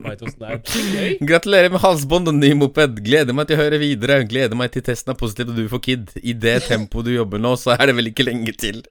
[0.06, 0.22] Er.
[0.22, 1.24] Er.
[1.26, 3.00] Gratulerer med halsbånd og ny moped.
[3.06, 4.20] Gleder meg til å høre videre.
[4.28, 6.14] Gleder meg til testen er positiv og du får kid.
[6.22, 8.82] I det tempoet du jobber nå, så er det vel ikke lenge til.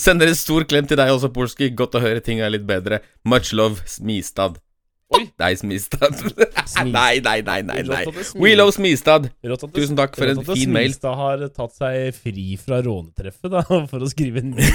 [0.00, 1.70] Sender en stor klem til deg også, Polski.
[1.74, 3.02] Godt å høre ting er litt bedre.
[3.26, 4.58] Much love, Smistad.
[5.40, 6.14] Nei, Smistad.
[6.84, 7.82] nei, nei, nei, nei.
[7.82, 8.04] nei.
[8.40, 9.30] We love Smistad.
[9.74, 10.92] Tusen takk for en fin mail.
[10.92, 14.72] Smistad har tatt seg fri fra rånetreffet, da, for å skrive en mail.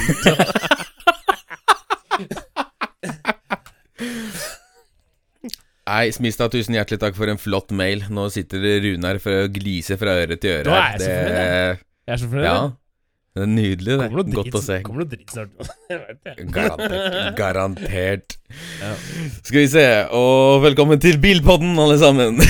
[5.90, 8.04] Nei, Smistad, tusen hjertelig takk for en flott mail.
[8.14, 10.68] Nå sitter Runar for å glise fra øre til øre.
[10.68, 12.46] Da er jeg så fornøyd, Jeg er så fornøyd.
[12.46, 12.58] Ja.
[13.30, 14.06] Det er nydelig, det.
[14.10, 14.76] Kommer Godt å se.
[14.82, 15.50] Kommer noe dritt snart.
[16.56, 17.36] Garantert.
[17.38, 18.34] Garantert.
[18.82, 18.90] Ja.
[19.46, 19.84] Skal vi se,
[20.18, 22.40] og velkommen til Bilpodden, alle sammen.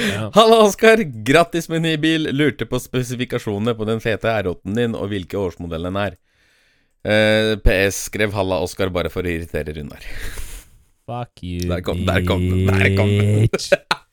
[0.00, 0.28] Ja.
[0.32, 1.00] Halla, Oskar.
[1.26, 2.28] Grattis med ny bil.
[2.32, 6.14] Lurte på spesifikasjonene på den fete R8-en din, og hvilke årsmodell den er.
[7.04, 10.06] Eh, PS skrev Halla Oskar bare for å irritere Runar.
[11.10, 13.10] Fuck you, Der kom- der kom der kom
[13.50, 13.72] bitch.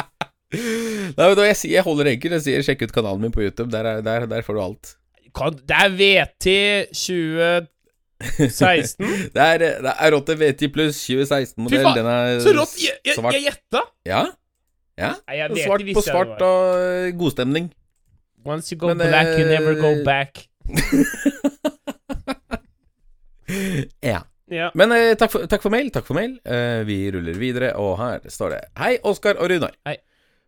[0.55, 2.33] Nei, hva, jeg, jeg holder enkelt.
[2.37, 3.69] Jeg sier sjekk ut kanalen min på YouTube.
[3.73, 4.85] Der, er, der, der får du alt.
[5.35, 6.45] kan Det er VT
[6.95, 7.67] 2016.
[9.35, 11.89] Det er, det er Rotte VT pluss 2016-modell.
[11.97, 12.73] Den er Så rått!
[12.81, 13.33] Jeg, jeg, svart.
[13.35, 13.81] jeg gjetta.
[14.07, 14.21] Ja.
[14.97, 15.11] ja.
[15.27, 16.63] Nei, jeg Svart på svart og
[17.19, 17.65] godstemning.
[18.47, 20.47] Once you go Men, black, you never go eh, back.
[24.03, 24.21] Ja.
[24.51, 24.71] Ja.
[24.75, 25.89] Men eh, takk, for, takk for mail.
[25.91, 26.37] Takk for mail.
[26.47, 29.75] Eh, vi ruller videre, og her står det Hei, Oskar og Runar.
[29.87, 29.97] Hei.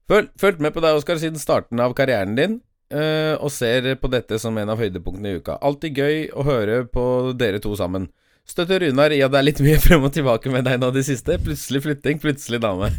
[0.10, 2.56] Fulgt med på deg, Oskar, siden starten av karrieren din,
[2.90, 5.60] eh, og ser på dette som en av høydepunktene i uka.
[5.62, 7.04] Alltid gøy å høre på
[7.38, 8.10] dere to sammen.
[8.50, 11.04] Støtter Runar i at det er litt mye frem og tilbake med deg nå de
[11.06, 11.38] siste.
[11.46, 12.90] Plutselig flytting, plutselig dame.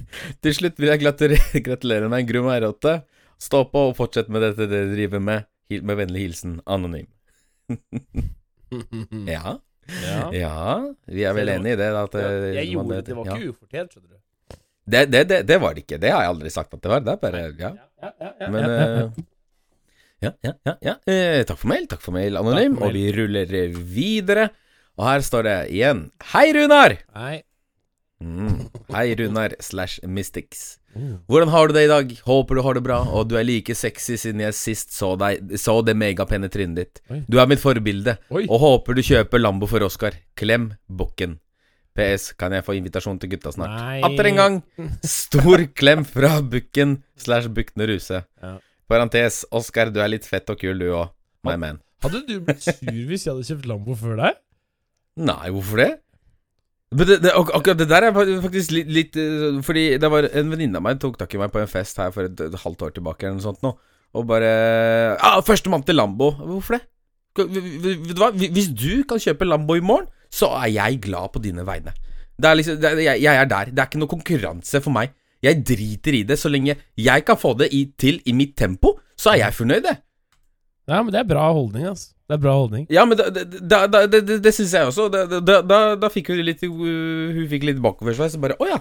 [0.44, 3.00] Til slutt vil jeg gratulere, gratulere med en grum R8.
[3.40, 5.48] Stå på og fortsett med dette dere driver med.
[5.70, 7.10] Med vennlig hilsen Anonym.
[9.26, 9.56] Ja.
[10.06, 10.18] ja.
[10.30, 10.58] Ja,
[11.10, 11.88] vi er vel enig i det.
[11.98, 13.06] At, eh, Jeg gjorde det.
[13.08, 13.34] Det var ja.
[13.34, 14.19] ikke ufortjent, skjønner du.
[14.92, 15.98] Det, det, det, det var det ikke.
[16.02, 17.04] Det har jeg aldri sagt at det var.
[17.06, 17.74] Det er bare Ja.
[18.00, 19.26] Ja, ja, ja, Men ja, ja, ja.
[20.20, 20.74] Ja, ja, ja.
[20.84, 20.94] ja.
[21.08, 22.74] Eh, takk for mail, takk for mail, Anonym.
[22.76, 22.90] For mail.
[22.90, 23.54] Og vi ruller
[23.94, 24.50] videre.
[25.00, 26.02] Og her står det igjen
[26.34, 26.98] Hei, Runar!
[27.16, 27.38] Hei.
[28.20, 28.66] Mm.
[28.92, 30.76] Hei, Runar slash Mystics.
[30.92, 31.20] Mm.
[31.30, 32.10] Hvordan har du det i dag?
[32.26, 35.54] Håper du har det bra, og du er like sexy siden jeg sist så deg
[35.60, 37.00] Så det megapene trynet ditt.
[37.30, 38.44] Du er mitt forbilde, Oi.
[38.48, 40.18] og håper du kjøper Lambo for Oscar.
[40.36, 41.38] Klem bukken.
[42.00, 42.32] PS.
[42.40, 43.76] Kan jeg få invitasjon til gutta snart?
[43.76, 44.00] Nei.
[44.08, 44.58] Atter en gang.
[45.04, 48.24] Stor klem fra bukken slash Bukne Ruse.
[48.40, 48.56] Ja.
[48.90, 49.44] Parentes.
[49.54, 51.12] Oskar, du er litt fett og kul, du òg.
[51.46, 51.80] My man.
[52.04, 54.38] Hadde du blitt sur hvis jeg hadde kjøpt Lambo før deg?
[55.20, 55.90] Nei, hvorfor det?
[56.90, 60.26] Men det, det, ak akkurat det der er faktisk litt, litt eh, Fordi det var
[60.26, 62.56] en venninne av meg tok tak i meg på en fest her for et, et
[62.64, 63.70] halvt år tilbake eller noe sånt nå,
[64.18, 64.48] og bare
[65.22, 66.32] ah, 'Førstemann til Lambo'.
[66.40, 66.82] Hvorfor det?
[68.50, 71.94] Hvis du kan kjøpe Lambo i morgen, så er jeg glad på dine vegne.
[72.40, 73.72] Det er liksom, er, jeg, jeg er der.
[73.72, 75.12] Det er ikke noe konkurranse for meg.
[75.44, 76.38] Jeg driter i det.
[76.40, 79.84] Så lenge jeg kan få det i, til i mitt tempo, så er jeg fornøyd,
[79.84, 79.98] det.
[80.90, 82.12] Ja, men det er bra holdning, altså.
[82.30, 82.86] Det er bra holdning.
[82.90, 85.08] Ja, men da, da, da, det, det, syns jeg også.
[85.10, 88.78] Da, fikk hun litt uh, Hun fikk litt bakoversveis og bare Å ja.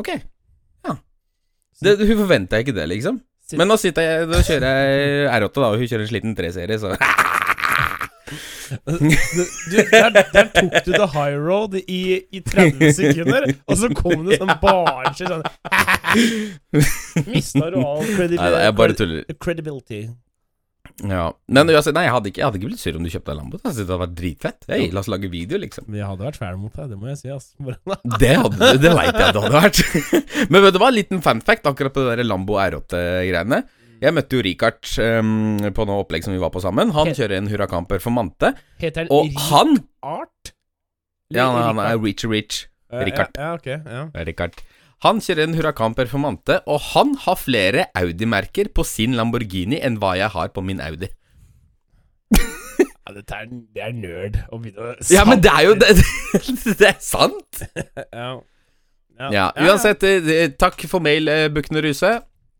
[0.00, 0.10] Ok.
[0.86, 0.96] Ja.
[1.84, 3.20] Det, hun forventa ikke det, liksom.
[3.60, 6.80] Men nå sitter jeg Da kjører jeg R8, da, og hun kjører en sliten 3-serie,
[6.80, 6.96] så
[8.26, 12.00] Du, der, der tok du the high road i,
[12.34, 15.44] i 30 sekunder, og så kom det sånn barnslig sånn
[17.32, 18.40] Mista du all credibility?
[18.42, 19.26] Nei jeg bare tuller.
[19.42, 20.00] credibility?
[21.04, 21.26] Ja.
[21.52, 23.40] Men altså, nei, jeg hadde ikke, jeg hadde ikke blitt sur om du kjøpte en
[23.40, 23.58] Lambo.
[23.60, 24.68] Jeg synes det hadde vært dritfett.
[24.70, 25.86] Hey, la oss lage video, liksom.
[25.90, 27.32] Men jeg hadde vært fæl mot deg, det må jeg si.
[27.34, 27.52] Altså.
[28.22, 29.82] Det, hadde, det veit jeg det hadde vært.
[30.52, 33.60] Men vet du hva, liten fun fact akkurat på det der Lambo R8-greiene.
[34.02, 36.92] Jeg møtte jo Richard um, på noe opplegg som vi var på sammen.
[36.96, 40.52] Han Helt- kjører en Huracan Performante, heter han og han Art?
[41.34, 42.66] Ja, han er Rich Rich.
[42.92, 43.34] Richard.
[43.34, 44.24] Ja, ja, okay, Ja.
[44.28, 44.60] Richard.
[45.04, 50.14] Han kjører en Huracan Performante, og han har flere Audi-merker på sin Lamborghini enn hva
[50.16, 51.08] jeg har på min Audi.
[53.06, 55.92] Ja, dette er, det er nerd å begynne å Ja, men det er jo Det,
[56.80, 57.60] det er sant!
[58.20, 58.32] Ja.
[59.16, 59.28] Ja.
[59.32, 62.10] Ja, uansett, eh, takk for mail, eh, Ruse.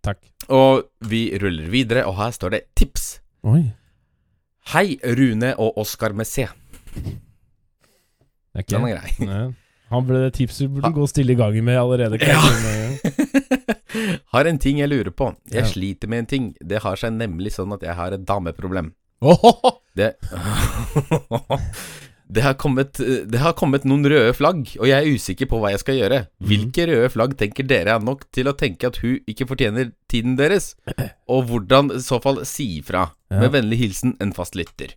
[0.07, 0.22] Takk.
[0.52, 3.06] Og vi ruller videre, og her står det tips.
[3.46, 3.64] Oi.
[4.72, 6.46] Hei, Rune og Oskar med C.
[6.96, 7.14] Det
[8.54, 9.14] er ikke Den er grei.
[9.30, 9.46] Nei.
[9.92, 12.18] Han ble det tipset du burde gå stille i gangen med allerede.
[12.18, 12.40] Ja.
[14.35, 15.28] har en ting jeg lurer på.
[15.52, 15.68] Jeg Ja.
[15.70, 16.48] sliter med en ting.
[16.61, 18.92] Det har seg nemlig sånn at jeg har et dameproblem.
[19.22, 19.78] Oh!
[19.96, 20.16] Det
[22.29, 25.73] det, har kommet, det har kommet noen røde flagg, og jeg er usikker på hva
[25.75, 26.21] jeg skal gjøre.
[26.27, 26.49] Mhm.
[26.51, 30.39] Hvilke røde flagg tenker dere er nok til å tenke at hun ikke fortjener tiden
[30.39, 30.75] deres?
[31.33, 33.09] Og hvordan i så fall si ifra?
[33.31, 33.43] Ja.
[33.45, 34.97] Med vennlig hilsen en fast lytter.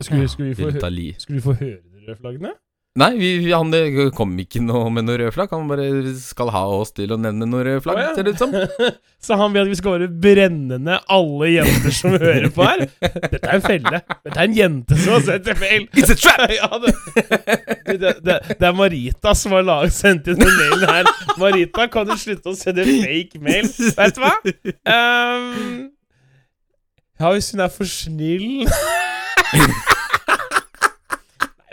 [0.00, 0.70] Skulle, skulle, vi få,
[1.18, 2.52] skulle vi få høre de røde flaggene?
[2.98, 3.70] Nei, vi, vi- han
[4.16, 5.52] kom ikke noe med noe rød flagg.
[5.54, 8.14] Han bare skal ha oss til å nevne noe rød flagg, oh, ja.
[8.16, 8.54] ser det ut som.
[9.28, 12.84] Så han vil at vi skal være brennende, alle jenter som hører på her?
[13.02, 14.00] Dette er en felle.
[14.24, 15.86] Dette er en jente som har sendt en mail.
[15.94, 16.46] It's a trap!
[16.58, 16.92] Ja, det,
[18.00, 21.10] det, det, det er Marita som har lag, sendt inn den mailen her.
[21.38, 23.68] Marita, kan du slutte å sende fake mail?
[23.68, 24.32] Vet du hva?
[24.88, 25.88] Um,
[27.20, 28.66] ja, hvis hun er for snill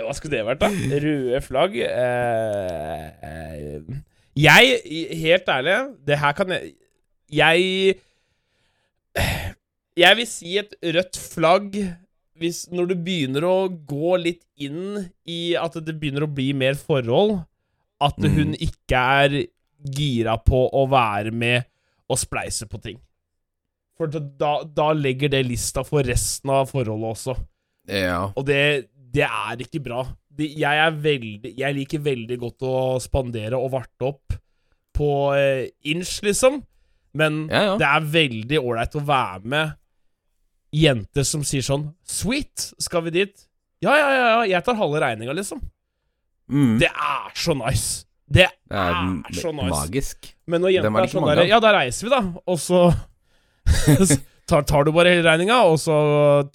[0.06, 0.70] hva skulle det vært, da?
[1.06, 4.00] Røde flagg eh, eh,
[4.40, 4.80] Jeg,
[5.22, 6.74] helt ærlig, det her kan jeg
[7.34, 7.96] Jeg
[9.96, 11.78] Jeg vil si et rødt flagg
[12.36, 16.76] hvis, når du begynner å gå litt inn i at det begynner å bli mer
[16.76, 17.38] forhold,
[18.04, 18.28] at mm.
[18.36, 19.38] hun ikke er
[19.96, 21.64] gira på å være med
[22.12, 23.00] og spleise på ting.
[23.96, 27.38] For da, da legger det lista for resten av forholdet også.
[27.88, 28.32] Ja.
[28.36, 30.04] Og det, det er ikke bra.
[30.36, 34.36] Det, jeg, er veldig, jeg liker veldig godt å spandere og varte opp
[34.96, 36.62] på eh, inch, liksom.
[37.16, 37.76] Men Ja, ja.
[37.80, 39.76] det er veldig ålreit å være med
[40.76, 43.46] jenter som sier sånn Sweet, skal vi dit?
[43.86, 45.62] Ja, ja, ja, ja, jeg tar halve regninga, liksom.
[46.52, 46.76] Mm.
[46.82, 48.04] Det er så nice.
[48.28, 49.70] Det Det er er så nice.
[49.72, 50.30] magisk.
[50.50, 51.44] Men når jenter er sånn der.
[51.48, 52.22] Ja, da reiser vi, da.
[52.52, 52.82] Og så
[54.50, 55.96] tar, tar du bare hele regninga, og så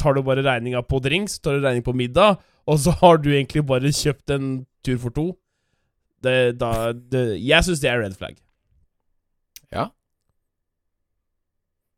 [0.00, 3.32] tar du bare regninga på drinks, tar du regning på middag, og så har du
[3.32, 4.50] egentlig bare kjøpt en
[4.86, 5.30] tur for to.
[6.24, 8.36] Det, da, det, jeg syns det er red flag.
[9.72, 9.86] Ja.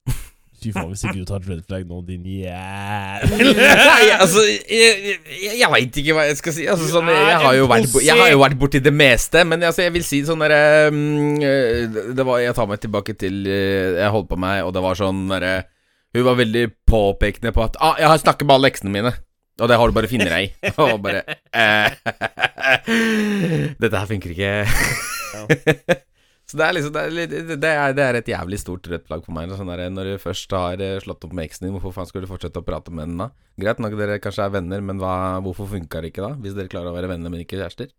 [0.63, 3.51] Fy faen, hvis ikke du tar et red flag nå, din jævel.
[3.91, 6.69] Nei, altså Jeg, jeg, jeg veit ikke hva jeg skal si.
[6.71, 9.83] Altså, sånn, jeg, har jo vært, jeg har jo vært borti det meste, men altså,
[9.89, 13.99] jeg vil si sånn derre mm, eh, Det var Jeg tar meg tilbake til eh,
[13.99, 15.57] Jeg holdt på meg, og det var sånn derre
[16.13, 19.15] Hun var veldig påpekende på at ah, 'Jeg har snakket med alle eksene mine'.
[19.61, 20.71] Og det har du bare funnet deg i.
[20.81, 21.23] Og bare
[21.53, 21.93] eh,
[23.83, 24.53] Dette her funker ikke.
[26.49, 29.23] Så det er liksom det er, det, er, det er et jævlig stort rødt flagg
[29.25, 29.53] for meg.
[29.57, 32.25] Sånn der, når du først har eh, slått opp med eksen din, hvorfor faen skal
[32.25, 33.47] du fortsette å prate med henne da?
[33.63, 36.33] Greit nok dere kanskje er venner, men hva, hvorfor funka det ikke da?
[36.43, 37.93] Hvis dere klarer å være venner, men ikke kjærester?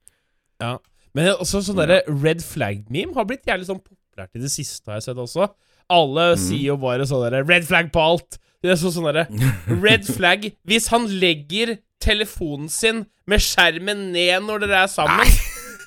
[0.62, 0.76] Ja.
[1.18, 5.00] Men også sånn derre red flag-meme har blitt jævlig sånn populært i det siste, har
[5.00, 5.50] jeg sett også.
[5.92, 6.40] Alle Mm.
[6.40, 8.38] sier jo bare sånn derre red flag på alt.
[8.64, 9.26] Det er så sånn derre
[9.84, 15.28] Red flag hvis han legger telefonen sin med skjermen ned når dere er sammen.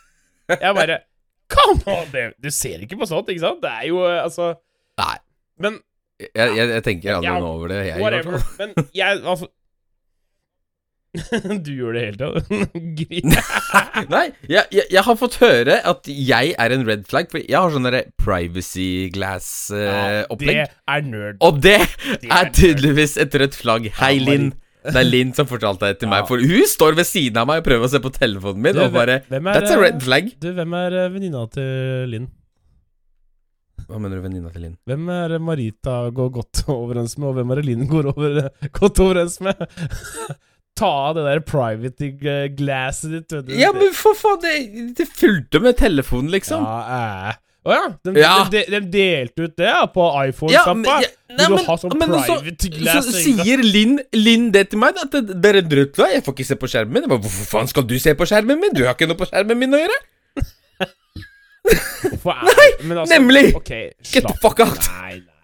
[0.60, 1.00] Jeg bare
[1.48, 2.06] Come on!
[2.12, 3.60] Det, du ser ikke på sånt, ikke sant?
[3.62, 4.52] Det er jo eh, altså
[4.98, 5.16] Nei.
[5.62, 5.78] Men
[6.20, 8.00] Jeg, jeg, jeg tenker aldri Ja, over det, jeg.
[8.02, 8.40] whatever.
[8.58, 9.46] Men jeg altså
[11.66, 12.66] Du gjør det hele tida.
[14.14, 17.56] Nei, jeg, jeg, jeg har fått høre at jeg er en red flag, for jeg
[17.56, 17.88] har sånn
[18.20, 20.62] privacy glass-opplegg.
[20.62, 21.40] Ja, det er nerd.
[21.40, 21.80] og det
[22.22, 23.90] Det er tydeligvis et rødt flagg.
[24.00, 24.54] Hei, Ja, Linn.
[24.86, 27.62] Det er Linn som fortalte det til meg, for hun står ved siden av meg
[27.62, 30.30] og prøver å se på telefonen min, Du, og bare er, That's a red flag.
[30.42, 32.28] Du, hvem er eh, venninna til Linn?
[33.86, 34.76] Hva mener du, venninna til Linn?
[34.88, 38.40] Hvem er Marita går godt overens med, og hvem er det Linn går over,
[38.78, 39.66] godt overens med?
[40.76, 42.10] Ta av det der private
[42.58, 43.54] glasset ditt, vet du.
[43.56, 44.54] Ja, men for faen, det,
[44.98, 46.60] det fulgte med telefonen, liksom.
[46.66, 47.42] Ja, eh.
[47.66, 47.86] Å ja.
[48.04, 48.32] De, Ja.
[48.52, 50.98] De, de, de delte ut det ja, på iPhone-stappa.
[51.02, 53.08] ja, nei, Vil du ha sånn men private Så glass?
[53.08, 55.98] Så, sier Linn, Linn det til meg, at det, det er en rødt.
[56.12, 57.08] Jeg får ikke se på skjermen min.
[57.10, 58.76] Bare, Hvorfor faen skal du se på skjermen min?
[58.76, 59.98] Du har ikke noe på skjermen min å gjøre.
[61.66, 63.44] Hvorfor er det- men altså, nemlig!
[63.58, 64.78] Okay, Get the fuck out.
[65.00, 65.35] Nei, nei,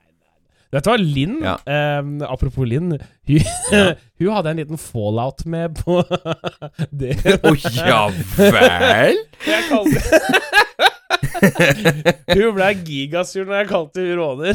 [0.73, 0.81] nei.
[0.89, 1.55] var Linn Ja.
[1.69, 2.01] eh,
[2.33, 2.95] Apropos Linn.
[3.29, 3.41] Hun,
[4.23, 5.99] hun hadde en liten fallout med på
[7.03, 7.13] det.
[7.45, 8.03] Å ja
[8.39, 9.19] vel?
[9.47, 10.01] Jeg kalte
[12.33, 14.55] Hun ble gigasur når jeg kalte hun råner.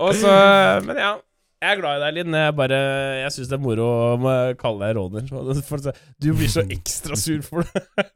[0.00, 0.34] Og så
[0.86, 1.14] Men ja.
[1.56, 2.34] Jeg er glad i deg, Linn.
[2.36, 2.78] Jeg bare
[3.22, 5.22] Jeg syns det er moro å kalle deg råner.
[6.20, 8.06] Du blir så ekstra sur for det.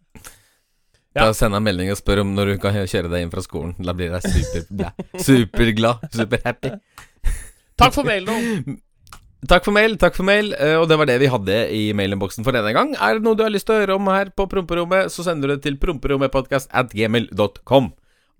[1.16, 1.24] Ja.
[1.26, 3.72] Da sender jeg melding og spør om når du kan kjøre deg inn fra skolen.
[3.82, 6.04] Da blir jeg super, superglad.
[6.14, 6.70] Superhappy.
[7.80, 8.76] Takk for mailen.
[9.48, 10.52] Takk for mail, takk for mail.
[10.54, 12.92] eh, Og det var det vi hadde i mailinnboksen for denne gang.
[13.00, 15.48] Er det noe du har lyst til å høre om her på Promperommet, så sender
[15.48, 17.88] du det til promperommetpodkast at gmail.com.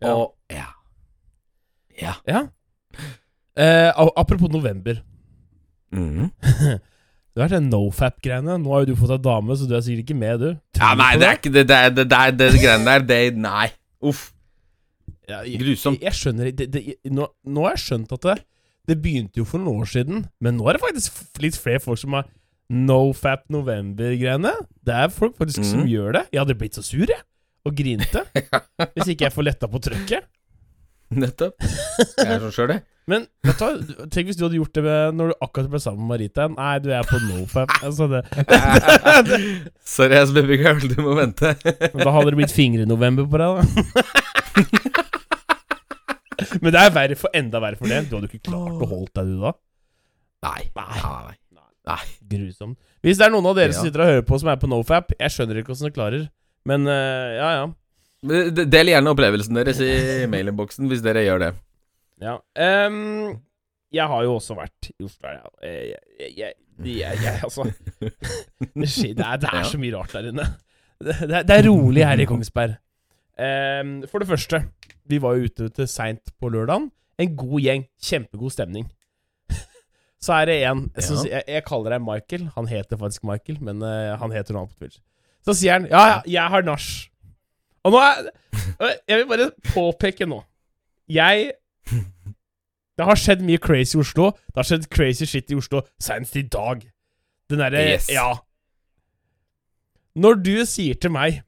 [0.04, 0.12] Ja.
[0.14, 0.68] Og ja.
[2.00, 2.14] Ja.
[2.28, 2.42] Ja.
[3.56, 5.00] Eh, apropos november.
[5.90, 6.30] Mhm.
[7.31, 8.57] Det har vært den nofap-greiene.
[8.59, 10.49] Nå har jo du fått deg dame, så du er sikkert ikke med, du.
[10.75, 13.05] Tror ja nei, det er ikke det Det, er- det, det, er- det greiene der,
[13.07, 13.69] det Nei.
[14.03, 14.33] Uff.
[15.29, 16.01] Ja, jeg, Grusomt.
[16.01, 16.83] Jeg, jeg skjønner det, det,
[17.14, 18.37] nå, nå har jeg skjønt at det,
[18.90, 22.01] det begynte jo for noen år siden, men nå er det faktisk litt flere folk
[22.03, 22.27] som har
[22.71, 24.51] nofap november-greiene.
[24.87, 25.88] Det er folk faktisk som Mhm.
[25.93, 26.25] gjør det.
[26.33, 27.23] Jeg hadde blitt så sur, jeg.
[27.66, 28.25] Og grinte.
[28.97, 30.27] hvis ikke jeg får letta på trøkket.
[31.14, 31.55] Nettopp.
[31.62, 32.83] Jeg er sånn sjøl, jeg.
[33.11, 36.05] Men vet du, tenk hvis du hadde gjort det med, når du akkurat ble sammen
[36.05, 36.46] med Marita.
[36.53, 37.73] Nei, du er på nofap.
[37.83, 38.20] Altså det,
[39.96, 41.55] Sorry, ass, baby girl, du må vente.
[42.05, 43.62] da hadde det blitt fingre-november på deg, da.
[46.62, 48.05] Men det er verre for, enda verre for det.
[48.09, 49.53] Du hadde ikke klart å holde deg, du da.
[50.46, 50.62] Nei.
[50.79, 51.35] Nei,
[51.90, 51.99] nei.
[52.31, 52.79] Grusomt.
[53.05, 55.11] Hvis det er noen av dere som sitter og hører på som er på nofap,
[55.18, 56.23] jeg skjønner ikke hvordan du klarer.
[56.68, 57.66] Men uh, ja, ja.
[58.61, 59.90] Del gjerne opplevelsen deres i
[60.31, 61.53] mailinnboksen hvis dere gjør det.
[62.20, 62.37] Ja.
[62.87, 63.40] Um,
[63.90, 65.33] jeg har jo også vært i Oslo.
[65.64, 65.96] Jeg,
[66.37, 66.52] jeg,
[66.87, 67.64] jeg, altså
[68.80, 70.46] Det, skjer, det, er, det er så mye rart der inne.
[71.00, 72.76] Det, det, er- er rolig her i Kongsberg.
[73.40, 74.62] Um, for det første,
[75.09, 76.90] vi var jo ute til seint på lørdagen.
[77.20, 77.87] En god gjeng.
[78.04, 78.87] Kjempegod stemning.
[80.24, 80.87] Så er det en
[81.48, 82.48] jeg kaller deg Michael.
[82.56, 85.00] Han heter faktisk Michael, men uh, han heter noe annet på Twitch.
[85.44, 86.88] Så sier han ja, ja, jeg har nach.
[87.88, 88.28] Og nå er
[89.09, 90.42] Jeg vil bare påpeke nå
[91.09, 91.52] Jeg
[93.00, 94.31] Det har skjedd mye crazy i Oslo.
[94.53, 96.83] Det har skjedd crazy shit i Oslo senest i dag.
[97.50, 98.11] Den derre Yes.
[98.12, 98.35] Ja.
[100.20, 101.40] Når du sier til meg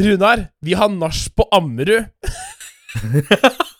[0.00, 2.08] Runar, vi har nach på Ammerud.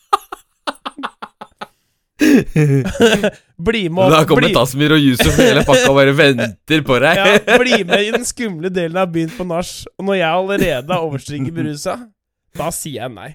[3.56, 6.84] bli med Da opp, kommer bli, Tasmir og Yusuf og hele pakka og bare venter
[6.86, 7.20] på deg.
[7.20, 9.72] ja, bli med i den skumle delen av byen på nach.
[9.98, 11.96] Og når jeg allerede er overstrikket berusa,
[12.60, 13.30] da sier jeg nei.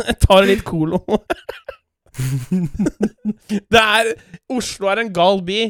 [0.00, 1.00] Jeg tar litt Colo.
[3.50, 4.10] Det er
[4.52, 5.60] Oslo er en gal by.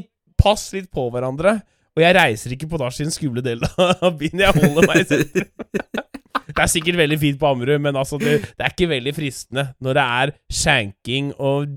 [0.41, 1.59] Pass litt på hverandre.
[1.97, 4.41] Og jeg reiser ikke på da i den skumle del av byen.
[4.47, 5.51] Jeg holder meg i sentrum.
[6.51, 9.65] Det er sikkert veldig fint på Ammerud, men altså det, det er ikke veldig fristende
[9.85, 11.71] når det er shanking og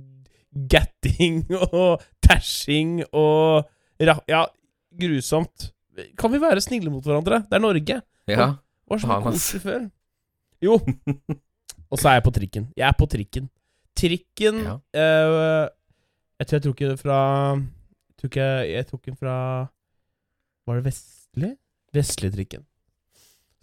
[0.69, 3.69] gatting og tashing og
[4.01, 4.41] Ja,
[4.99, 5.69] grusomt.
[6.19, 7.43] Kan vi være snille mot hverandre?
[7.47, 7.99] Det er Norge.
[8.27, 8.47] Ja.
[8.93, 9.34] Var så Faen, ass.
[9.36, 9.84] koselig før.
[10.63, 10.77] Jo.
[11.91, 12.67] Og så er jeg på trikken.
[12.79, 13.49] Jeg er på trikken.
[13.99, 14.75] Trikken Ja.
[14.97, 15.69] eh,
[16.39, 17.17] Jeg tror jeg tok den fra
[17.56, 19.36] Jeg tror ikke jeg tok den fra
[20.67, 21.49] Var det Vestli?
[21.93, 22.63] Vestli-trikken.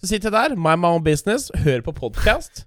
[0.01, 2.63] Så sitter jeg der, my my own business, hører på podkast,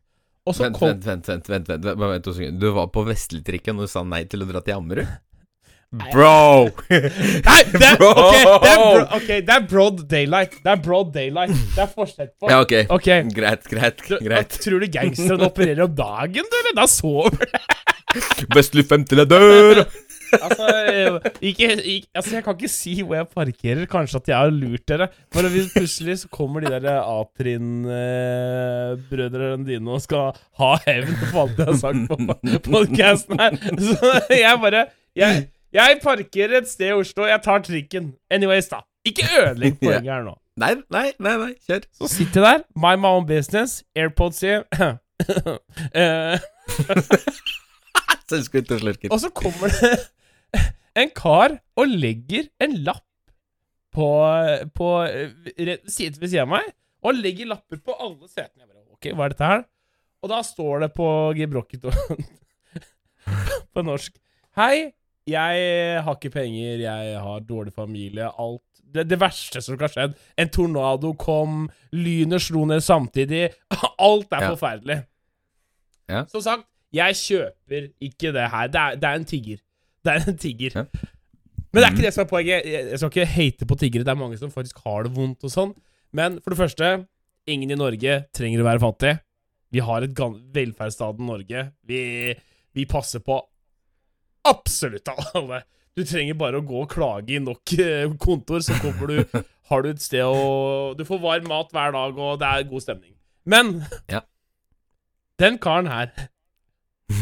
[0.45, 2.60] og så Vent, kom vent, vent, vent, vent, vent, bare vent to sekunder.
[2.62, 5.08] Du var på Vestli-trikken og du sa nei til å dra til Ammerud?
[5.93, 6.65] Bro!
[6.89, 8.10] Nei, det er, Bro!
[8.17, 10.53] ok, det er, bro, ok, det er broad daylight.
[10.63, 11.53] Det er broad daylight.
[11.75, 12.73] Det er forskjell på Ja, ok.
[12.97, 13.08] Ok.
[13.36, 14.49] Greit, greit, Du, greit.
[14.63, 16.73] Tror du gangsterne opererer om dagen, du, eller?
[16.82, 17.45] Da sover de.
[18.53, 19.84] Vestli 5 til jeg dør!
[20.34, 21.13] Altså, eh,
[21.45, 23.86] ikke, ikke, altså, jeg kan ikke si hvor jeg parkerer.
[23.89, 25.08] Kanskje at jeg har lurt dere.
[25.34, 31.58] For hvis plutselig så kommer de der A-trinn-brødrene dine og skal ha hevn på alt
[31.62, 32.15] jeg har sagt på
[32.71, 33.53] podkasten her.
[33.77, 33.97] Så
[34.34, 34.82] jeg bare
[35.13, 35.34] jeg,
[35.73, 37.25] jeg parkerer et sted i Oslo.
[37.29, 38.13] Jeg tar trikken.
[38.31, 38.83] Anyways, da.
[39.05, 40.36] Ikke ødelegg poenget her nå.
[40.62, 41.88] Nei, nei, nei, nei, kjør.
[41.97, 44.59] Så sitter jeg der, mind my own business, AirPods i.
[45.95, 46.39] Eh,
[48.27, 49.12] Selvskryt og slurker.
[49.13, 49.91] Og så kommer det
[50.99, 53.05] en kar og legger en lapp
[53.93, 54.07] på,
[54.75, 54.89] på
[55.88, 56.67] siden ved siden av meg,
[57.05, 58.65] og legger lapper på alle setene.
[58.65, 59.63] Jeg bare, ok, hva er dette her?
[60.23, 61.07] Og da står det på
[61.38, 61.88] gebrokket
[63.73, 64.19] på norsk
[64.59, 64.91] Hei,
[65.29, 68.62] jeg har ikke penger, jeg har dårlig familie, alt
[68.93, 70.12] det, det verste som kan skjedd.
[70.38, 71.63] En tornado kom,
[71.95, 73.47] lynet slo ned samtidig.
[73.97, 74.49] Alt er Ja.
[74.53, 74.97] forferdelig.
[76.12, 76.19] Ja.
[76.29, 78.67] Som sagt, jeg kjøper ikke det her.
[78.69, 79.57] Det er, det er en tigger.
[80.05, 80.75] Det er en tigger.
[80.75, 80.83] Ja.
[81.73, 82.67] Men det er ikke det som er poenget.
[82.69, 84.05] Jeg skal ikke hate på tiggere.
[84.05, 85.71] Det er mange som faktisk har det vondt og sånn.
[86.13, 86.91] Men for det første,
[87.49, 89.15] ingen i Norge trenger å være fattig.
[89.73, 90.13] Vi har et
[90.53, 91.63] velferdsstaten Norge.
[91.89, 92.03] Vi,
[92.77, 93.39] vi passer på
[94.47, 95.63] absolutt alle.
[95.93, 99.86] Du trenger bare å gå og klage i nok eh, kontor, så kommer du Har
[99.86, 103.13] du et sted å Du får varm mat hver dag, og det er god stemning.
[103.45, 103.75] Men
[104.12, 104.23] Ja.
[105.41, 106.12] den karen her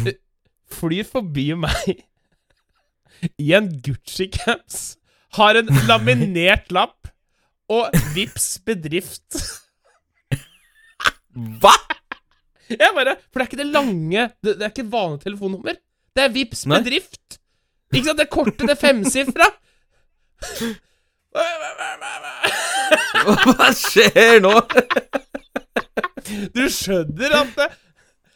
[0.08, 0.16] eh,
[0.78, 2.06] flyr forbi meg
[3.38, 4.96] i en Gucci-caps,
[5.38, 7.12] har en laminert lapp
[7.72, 9.38] og Vips bedrift.
[11.62, 11.76] Hva?!
[12.72, 15.76] Jeg bare, For det er ikke det lange Det, det er ikke vanlig telefonnummer.
[16.16, 16.82] Det er Vips Nei.
[16.82, 17.38] bedrift.
[17.94, 18.20] Ikke sant?
[18.20, 19.48] Det er kortet det er femsifra.
[23.46, 24.54] Hva skjer nå?
[26.56, 27.68] Du skjønner at det,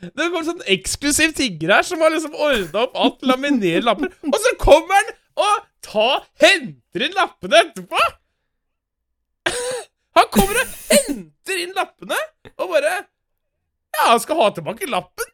[0.06, 4.38] det kommer sånn eksklusiv tigger her som har liksom ordna opp alt, laminere lapper, og
[4.44, 5.12] så kommer han
[5.46, 6.08] og ta,
[6.44, 8.02] henter inn lappene etterpå!
[10.16, 12.20] Han kommer og henter inn lappene,
[12.56, 12.94] og bare
[13.96, 15.32] Ja, han skal ha tilbake lappen!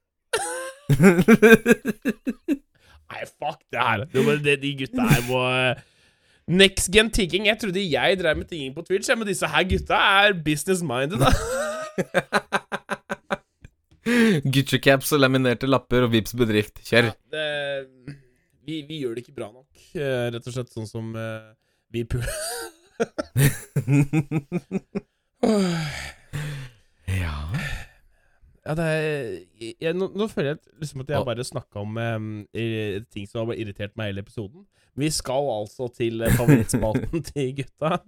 [3.11, 4.05] Nei, fuck det her.
[4.11, 5.39] Det var det, de gutta her må
[6.51, 7.45] Next gen tigging.
[7.47, 11.19] Jeg trodde jeg drev med tigging på Twitch, men disse her gutta er business minded.
[11.21, 11.31] da
[14.53, 16.75] Gucci-caps og laminerte lapper og Vips bedrift.
[16.87, 17.03] Kjør.
[17.31, 17.45] det,
[18.65, 21.53] vi, vi gjør det ikke bra nok, eh, rett og slett sånn som uh,
[21.93, 22.17] vi pu...
[28.71, 32.29] Ja er jeg, nå, nå føler jeg liksom at jeg bare snakka om um,
[33.11, 34.63] ting som har irritert meg hele episoden.
[34.99, 37.99] Vi skal altså til eh, favorittspalten til gutta.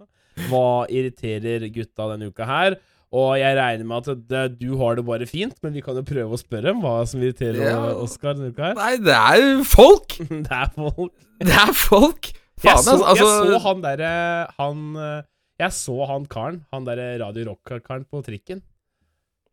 [0.50, 2.76] Hva irriterer gutta denne uka her?
[3.14, 6.02] Og jeg regner med at det, du har det bare fint, men vi kan jo
[6.06, 7.76] prøve å spørre om hva som irriterer Ja.
[8.02, 8.78] Oskar denne uka her.
[8.80, 10.16] Nei, det er jo folk!
[10.48, 11.14] Det er folk
[11.44, 12.32] Det er folk!
[12.64, 13.14] jeg så, altså.
[13.18, 14.10] jeg så han derre
[14.58, 15.24] Han eh,
[15.62, 18.62] Jeg så han karen, han derre Radio Rock-karen på trikken.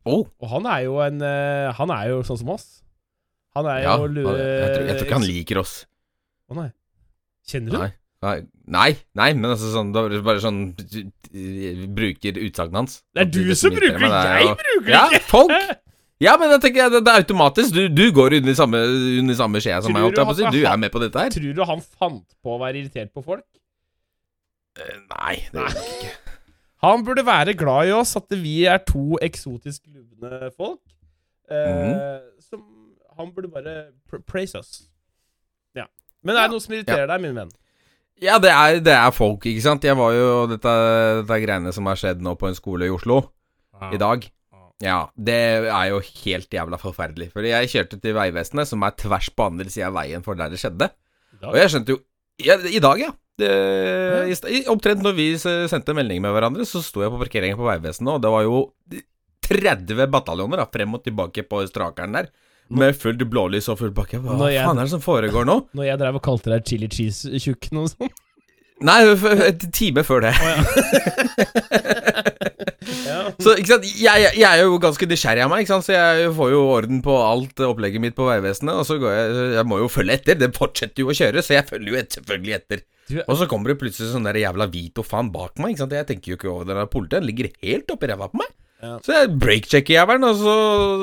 [0.09, 2.67] Oh, Og han er jo en eh, Han er jo sånn som oss.
[3.53, 3.97] Han er ja.
[4.01, 5.73] jo lu- Jeg tror, jeg tror ikke han liker oss.
[6.49, 6.69] Å nei.
[7.51, 7.77] Kjenner du?
[7.77, 7.91] Nei.
[8.21, 12.99] Nei, nei, men altså sånn Da er bare sånn eh, Bruker utsagnet hans.
[13.17, 14.11] Det er du det som bruker det!
[14.13, 15.29] det Jeg bruker Ja, det ikke!
[15.31, 15.55] folk!
[16.21, 17.73] Ja, men jeg tenker det, det er automatisk.
[17.73, 18.77] Du, du går under samme,
[19.23, 20.05] under samme skjea som meg.
[20.13, 21.33] du Du er med på dette her?
[21.33, 23.47] Tror du han fant på å være irritert på folk?
[24.77, 26.11] Eh, Nei, det gjør jeg ikke.
[26.81, 30.81] Han burde være glad i oss, at vi er to eksotisk lubne folk.
[31.51, 32.63] Eh, Som
[33.19, 34.83] Han burde bare pr praise us.
[35.77, 35.85] Ja.
[36.23, 37.51] Men er det noe som irriterer deg, min venn?
[38.21, 39.85] Ja, det er, det er folk, ikke sant.
[39.85, 40.73] Jeg var jo Dette,
[41.21, 43.23] dette greiene som har skjedd nå på en skole i Oslo
[43.91, 44.25] i dag.
[44.81, 45.37] Ja, det
[45.69, 47.29] er jo helt jævla forferdelig.
[47.33, 50.49] For jeg kjørte til Vegvesenet, som er tvers på andre sida av veien for der
[50.53, 50.87] det skjedde.
[51.45, 51.99] Og jeg skjønte jo
[52.41, 53.11] ja, I dag, ja.
[53.41, 58.13] Det, Omtrent når vi sendte melding med hverandre, så sto jeg på parkeringen på Vegvesenet,
[58.15, 58.61] og det var jo
[59.51, 62.29] 30 bataljoner da, frem og tilbake på strakeren der.
[62.71, 64.21] Med fullt blålys og full bakke.
[64.23, 65.57] Hva jeg- faen er det som foregår nå?
[65.75, 68.13] Når jeg drev og kalte deg chili cheese-tjukken og sånn.
[68.81, 68.95] Nei,
[69.45, 70.31] et time før det.
[73.11, 73.19] Ja.
[73.41, 75.85] Så ikke sant, jeg, jeg er jo ganske nysgjerrig av meg, ikke sant?
[75.85, 78.73] så jeg får jo orden på alt opplegget mitt på Vegvesenet.
[78.81, 80.39] Og så går jeg Jeg må jo følge etter.
[80.39, 82.83] Det fortsetter jo å kjøre, så jeg følger jo et, selvfølgelig etter.
[83.27, 85.73] Og så kommer det plutselig sånn der jævla Vito faen bak meg.
[85.75, 85.95] Ikke sant?
[85.97, 87.19] Jeg tenker jo ikke over det der politiet.
[87.19, 88.53] Den ligger helt oppi ræva på meg.
[88.81, 88.95] Ja.
[89.05, 90.55] Så jeg breakchecker jævelen, og så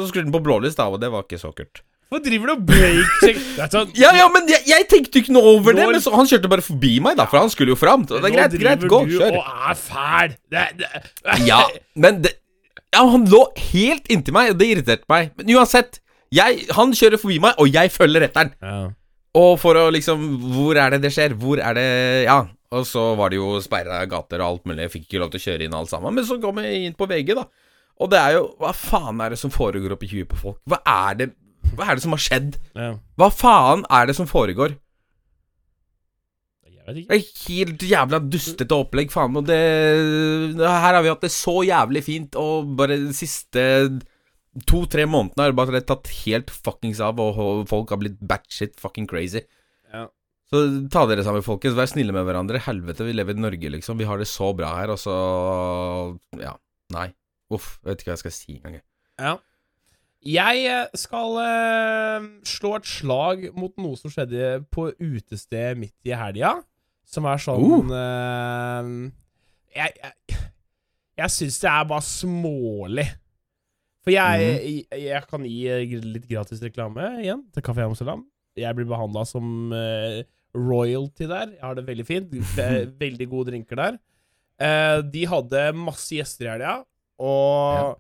[0.09, 1.85] skrur den på blålys, da, og det var ikke så kult.
[2.09, 5.35] Hvorfor driver du og breakchecker Det er sånn, Ja, ja, men jeg, jeg tenkte ikke
[5.37, 7.79] noe over det, men så, han kjørte bare forbi meg, da, for han skulle jo
[7.79, 8.07] fram.
[8.09, 9.13] Det er greit, greit, gå, kjør.
[9.13, 9.41] Nå driver du.
[9.43, 10.37] Og er fæl.
[10.55, 10.93] Det, det,
[11.51, 11.63] Ja,
[12.01, 12.35] men det
[12.97, 15.35] Ja, han lå helt inntil meg, og det irriterte meg.
[15.37, 16.01] Men uansett,
[16.35, 18.55] jeg, han kjører forbi meg, og jeg følger etter han.
[18.65, 18.79] Ja.
[19.37, 20.23] Og for å liksom
[20.55, 21.35] Hvor er det det skjer?
[21.39, 21.89] Hvor er det
[22.25, 22.47] Ja.
[22.69, 24.83] Og så var det jo sperra gater og alt mulig.
[24.85, 26.13] Jeg fikk ikke lov til å kjøre inn alt sammen.
[26.15, 27.47] Men så kom jeg inn på VG, da.
[27.99, 30.61] Og det er jo Hva faen er det som foregår oppi huet på folk?
[30.69, 31.31] Hva er det
[31.75, 32.59] Hva er det som har skjedd?
[33.17, 34.77] Hva faen er det som foregår?
[36.89, 39.37] Det er helt jævla dustete opplegg, faen.
[39.37, 39.59] Og det
[40.57, 43.65] Her har vi hatt det så jævlig fint, og bare de siste
[44.67, 49.09] to-tre månedene har det bare tatt helt fuckings av, og folk har blitt batshit fucking
[49.11, 49.45] crazy.
[49.93, 50.07] Ja.
[50.49, 51.77] Så ta dere sammen, folkens.
[51.77, 52.61] Vær snille med hverandre.
[52.65, 53.99] Helvete, vi lever i Norge, liksom.
[54.01, 55.17] Vi har det så bra her, og så
[56.41, 56.57] Ja.
[56.95, 57.11] Nei.
[57.53, 57.79] Uff.
[57.83, 58.81] Jeg vet ikke hva jeg skal si engang.
[59.21, 59.37] Ja.
[60.25, 66.17] Jeg eh, skal uh, slå et slag mot noe som skjedde på utestedet midt i
[66.17, 66.57] helga.
[67.09, 68.89] Som er sånn eh,
[69.79, 70.41] Jeg, jeg,
[71.23, 73.07] jeg syns det er bare smålig.
[74.09, 74.45] For jeg,
[74.89, 78.23] jeg, jeg kan gi eh, litt gratis reklame igjen til Kafé Amsterdam.
[78.57, 80.23] Jeg blir behandla som uh,
[80.57, 81.53] royalty der.
[81.59, 82.33] Jeg har det veldig fint.
[83.05, 83.99] Veldig gode drinker der.
[84.57, 86.73] Uh, de hadde masse gjester i helga,
[87.21, 87.93] og Ja.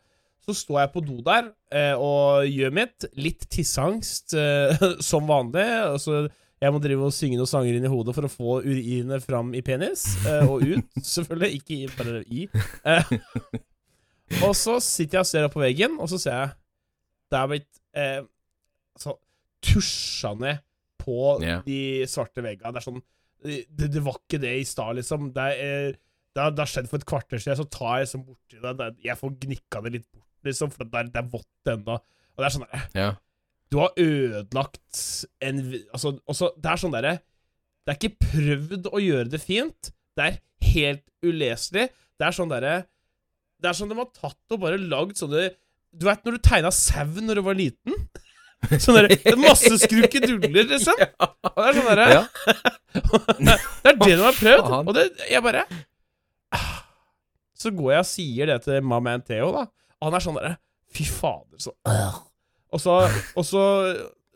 [0.48, 3.10] så står jeg på do der uh, og gjør mitt.
[3.20, 4.32] Litt tisseangst,
[5.12, 5.68] som vanlig.
[5.92, 6.24] Altså,
[6.58, 9.52] jeg må drive og synge noen sanger inn i hodet for å få urinet fram
[9.52, 10.08] i penis.
[10.48, 11.60] Og ut, selvfølgelig.
[11.60, 12.48] Ikke i, bare i.
[14.28, 16.56] Eh, og så sitter jeg og ser opp på veggen, og så ser jeg
[17.28, 18.20] det er blitt eh,
[18.96, 19.14] altså,
[19.64, 20.62] tusja ned
[20.98, 21.62] på yeah.
[21.66, 22.72] de svarte veggene.
[22.74, 23.02] Det er sånn
[23.38, 25.28] Det, det var ikke det i stad, liksom.
[25.36, 25.92] Det, er,
[26.34, 28.90] det, har, det har skjedd for et kvarter siden, så tar jeg liksom borti det.
[29.04, 31.98] Jeg får gnikka det litt bort, liksom, for det er, det er vått ennå.
[31.98, 33.16] Og det er sånn der, yeah.
[33.68, 35.00] Du har ødelagt
[35.44, 35.58] en
[35.92, 37.10] Altså, også, det er sånn derre
[37.84, 39.90] Det er ikke prøvd å gjøre det fint.
[40.16, 40.38] Det er
[40.72, 41.88] helt uleselig.
[42.18, 42.74] Det er sånn derre
[43.58, 45.48] Det er som de har tatt og bare lagd sånne
[45.98, 47.96] Du vet når du tegna sau når du var liten?
[48.82, 50.98] Sånn derre Masse skrukeduller, liksom.
[51.22, 52.22] Og det er sånn derre ja.
[53.38, 54.70] Det er det de har prøvd.
[54.88, 55.62] Og det Jeg bare.
[57.58, 59.64] Så går jeg og sier det til my man Theo, da.
[59.98, 60.54] Og han er sånn derre
[60.94, 61.74] Fy fader, så
[62.72, 62.94] Og så,
[63.36, 63.62] og så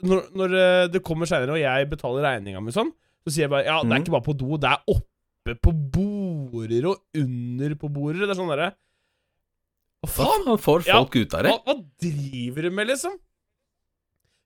[0.02, 2.88] når, når eh, det kommer seinere, og jeg betaler regninga mi sånn,
[3.22, 4.02] så sier jeg bare Ja, det er Mhm.
[4.02, 8.24] ikke bare på do, det er oppe på border og under på border.
[8.26, 8.72] Det er sånn derre
[10.02, 10.46] Hva faen?
[10.48, 11.52] Han får Ja, folk ut av det.
[11.52, 13.14] Hva, hva driver du med, liksom?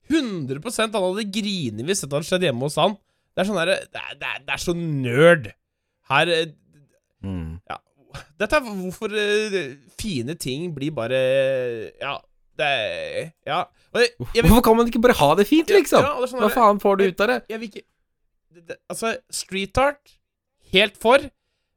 [0.07, 2.95] 100 han hadde grinet hvis dette hadde skjedd hjemme hos han.
[3.35, 5.49] Det er sånn derre det, er- det, det er så nerd.
[6.11, 6.31] Her
[7.27, 7.51] mm.
[7.67, 7.81] Ja.
[8.41, 9.57] Dette er hvorfor uh,
[9.99, 11.19] fine ting blir bare
[12.01, 12.15] Ja,
[12.57, 12.71] det
[13.45, 13.65] Ja.
[13.93, 16.05] Og jeg, jeg, Hvorfor kan man ikke bare ha det fint, liksom?
[16.05, 17.39] Ja, er sånn Hva faen får du ut av det?
[17.51, 17.85] jeg vil ikke
[18.57, 20.15] det, det, Altså, street art
[20.73, 21.23] Helt for.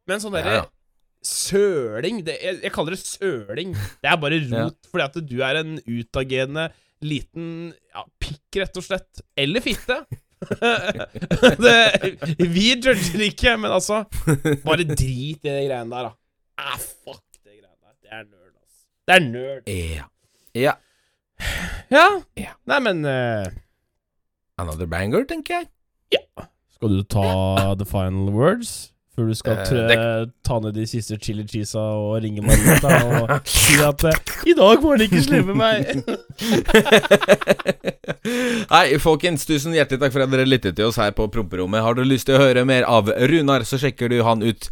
[0.10, 0.68] Men sånn derre Ja, ja.
[1.26, 3.76] Søling det, jeg, jeg kaller det søling.
[4.00, 6.70] Det er bare rot fordi at du er en utagerende
[7.06, 9.24] liten ja, pikk, rett og slett.
[9.40, 10.02] Eller fitte.
[11.64, 11.80] det,
[12.40, 14.06] vi judger ikke, men altså
[14.64, 16.14] Bare drit i de greiene der, da.
[16.60, 17.96] Ah, fuck de greiene der.
[18.00, 18.86] Det er nerd, altså.
[19.08, 19.68] Det er nerd.
[19.68, 20.08] Ja.
[20.56, 20.78] ja.
[21.92, 22.06] Ja.
[22.38, 22.54] Ja.
[22.70, 23.50] Nei, men uh...
[24.60, 25.70] Another banger, tenker jeg.
[26.16, 26.48] Ja.
[26.76, 28.94] Skal du ta the final words?
[29.20, 32.88] Før du skal Eh, trø, ta ned de siste chili cheesa og ringe Marita
[33.20, 34.16] og si at eh,
[34.48, 36.00] 'I dag må han ikke slippe meg'.
[38.74, 39.44] Hei, folkens.
[39.50, 41.84] Tusen hjertelig takk for at dere lyttet til oss her på Promperommet.
[41.84, 44.70] Har du lyst til å høre mer av Runar, så sjekker du han ut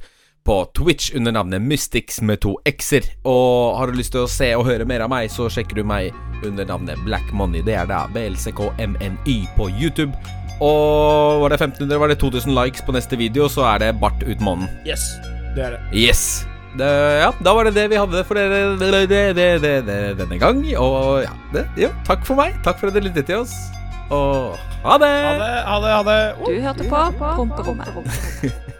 [0.48, 3.04] på Twitch under navnet Mystics med to x-er.
[3.28, 5.84] Og har du lyst til å se og høre mer av meg, så sjekker du
[5.84, 6.16] meg
[6.48, 7.66] under navnet Black Money.
[7.68, 10.16] Det er da BLCKMNY på YouTube.
[10.64, 14.24] Og var det 1500, var det 2000 likes på neste video, så er det bart
[14.26, 14.70] ut månen.
[14.88, 15.16] Yes,
[15.56, 15.82] det er det.
[15.94, 16.46] Yes!
[16.78, 16.88] Det,
[17.18, 20.38] ja, da var det det vi hadde for dere det, det, det, det, det, denne
[20.42, 20.62] gang.
[20.78, 22.58] Og ja, det, ja, takk for meg.
[22.66, 23.56] Takk for at dere lyttet til oss.
[24.14, 24.54] Og
[24.86, 25.10] ha det!
[25.10, 26.20] Ha det, ha det, ha det.
[26.46, 28.74] Du hørte på Promperommet.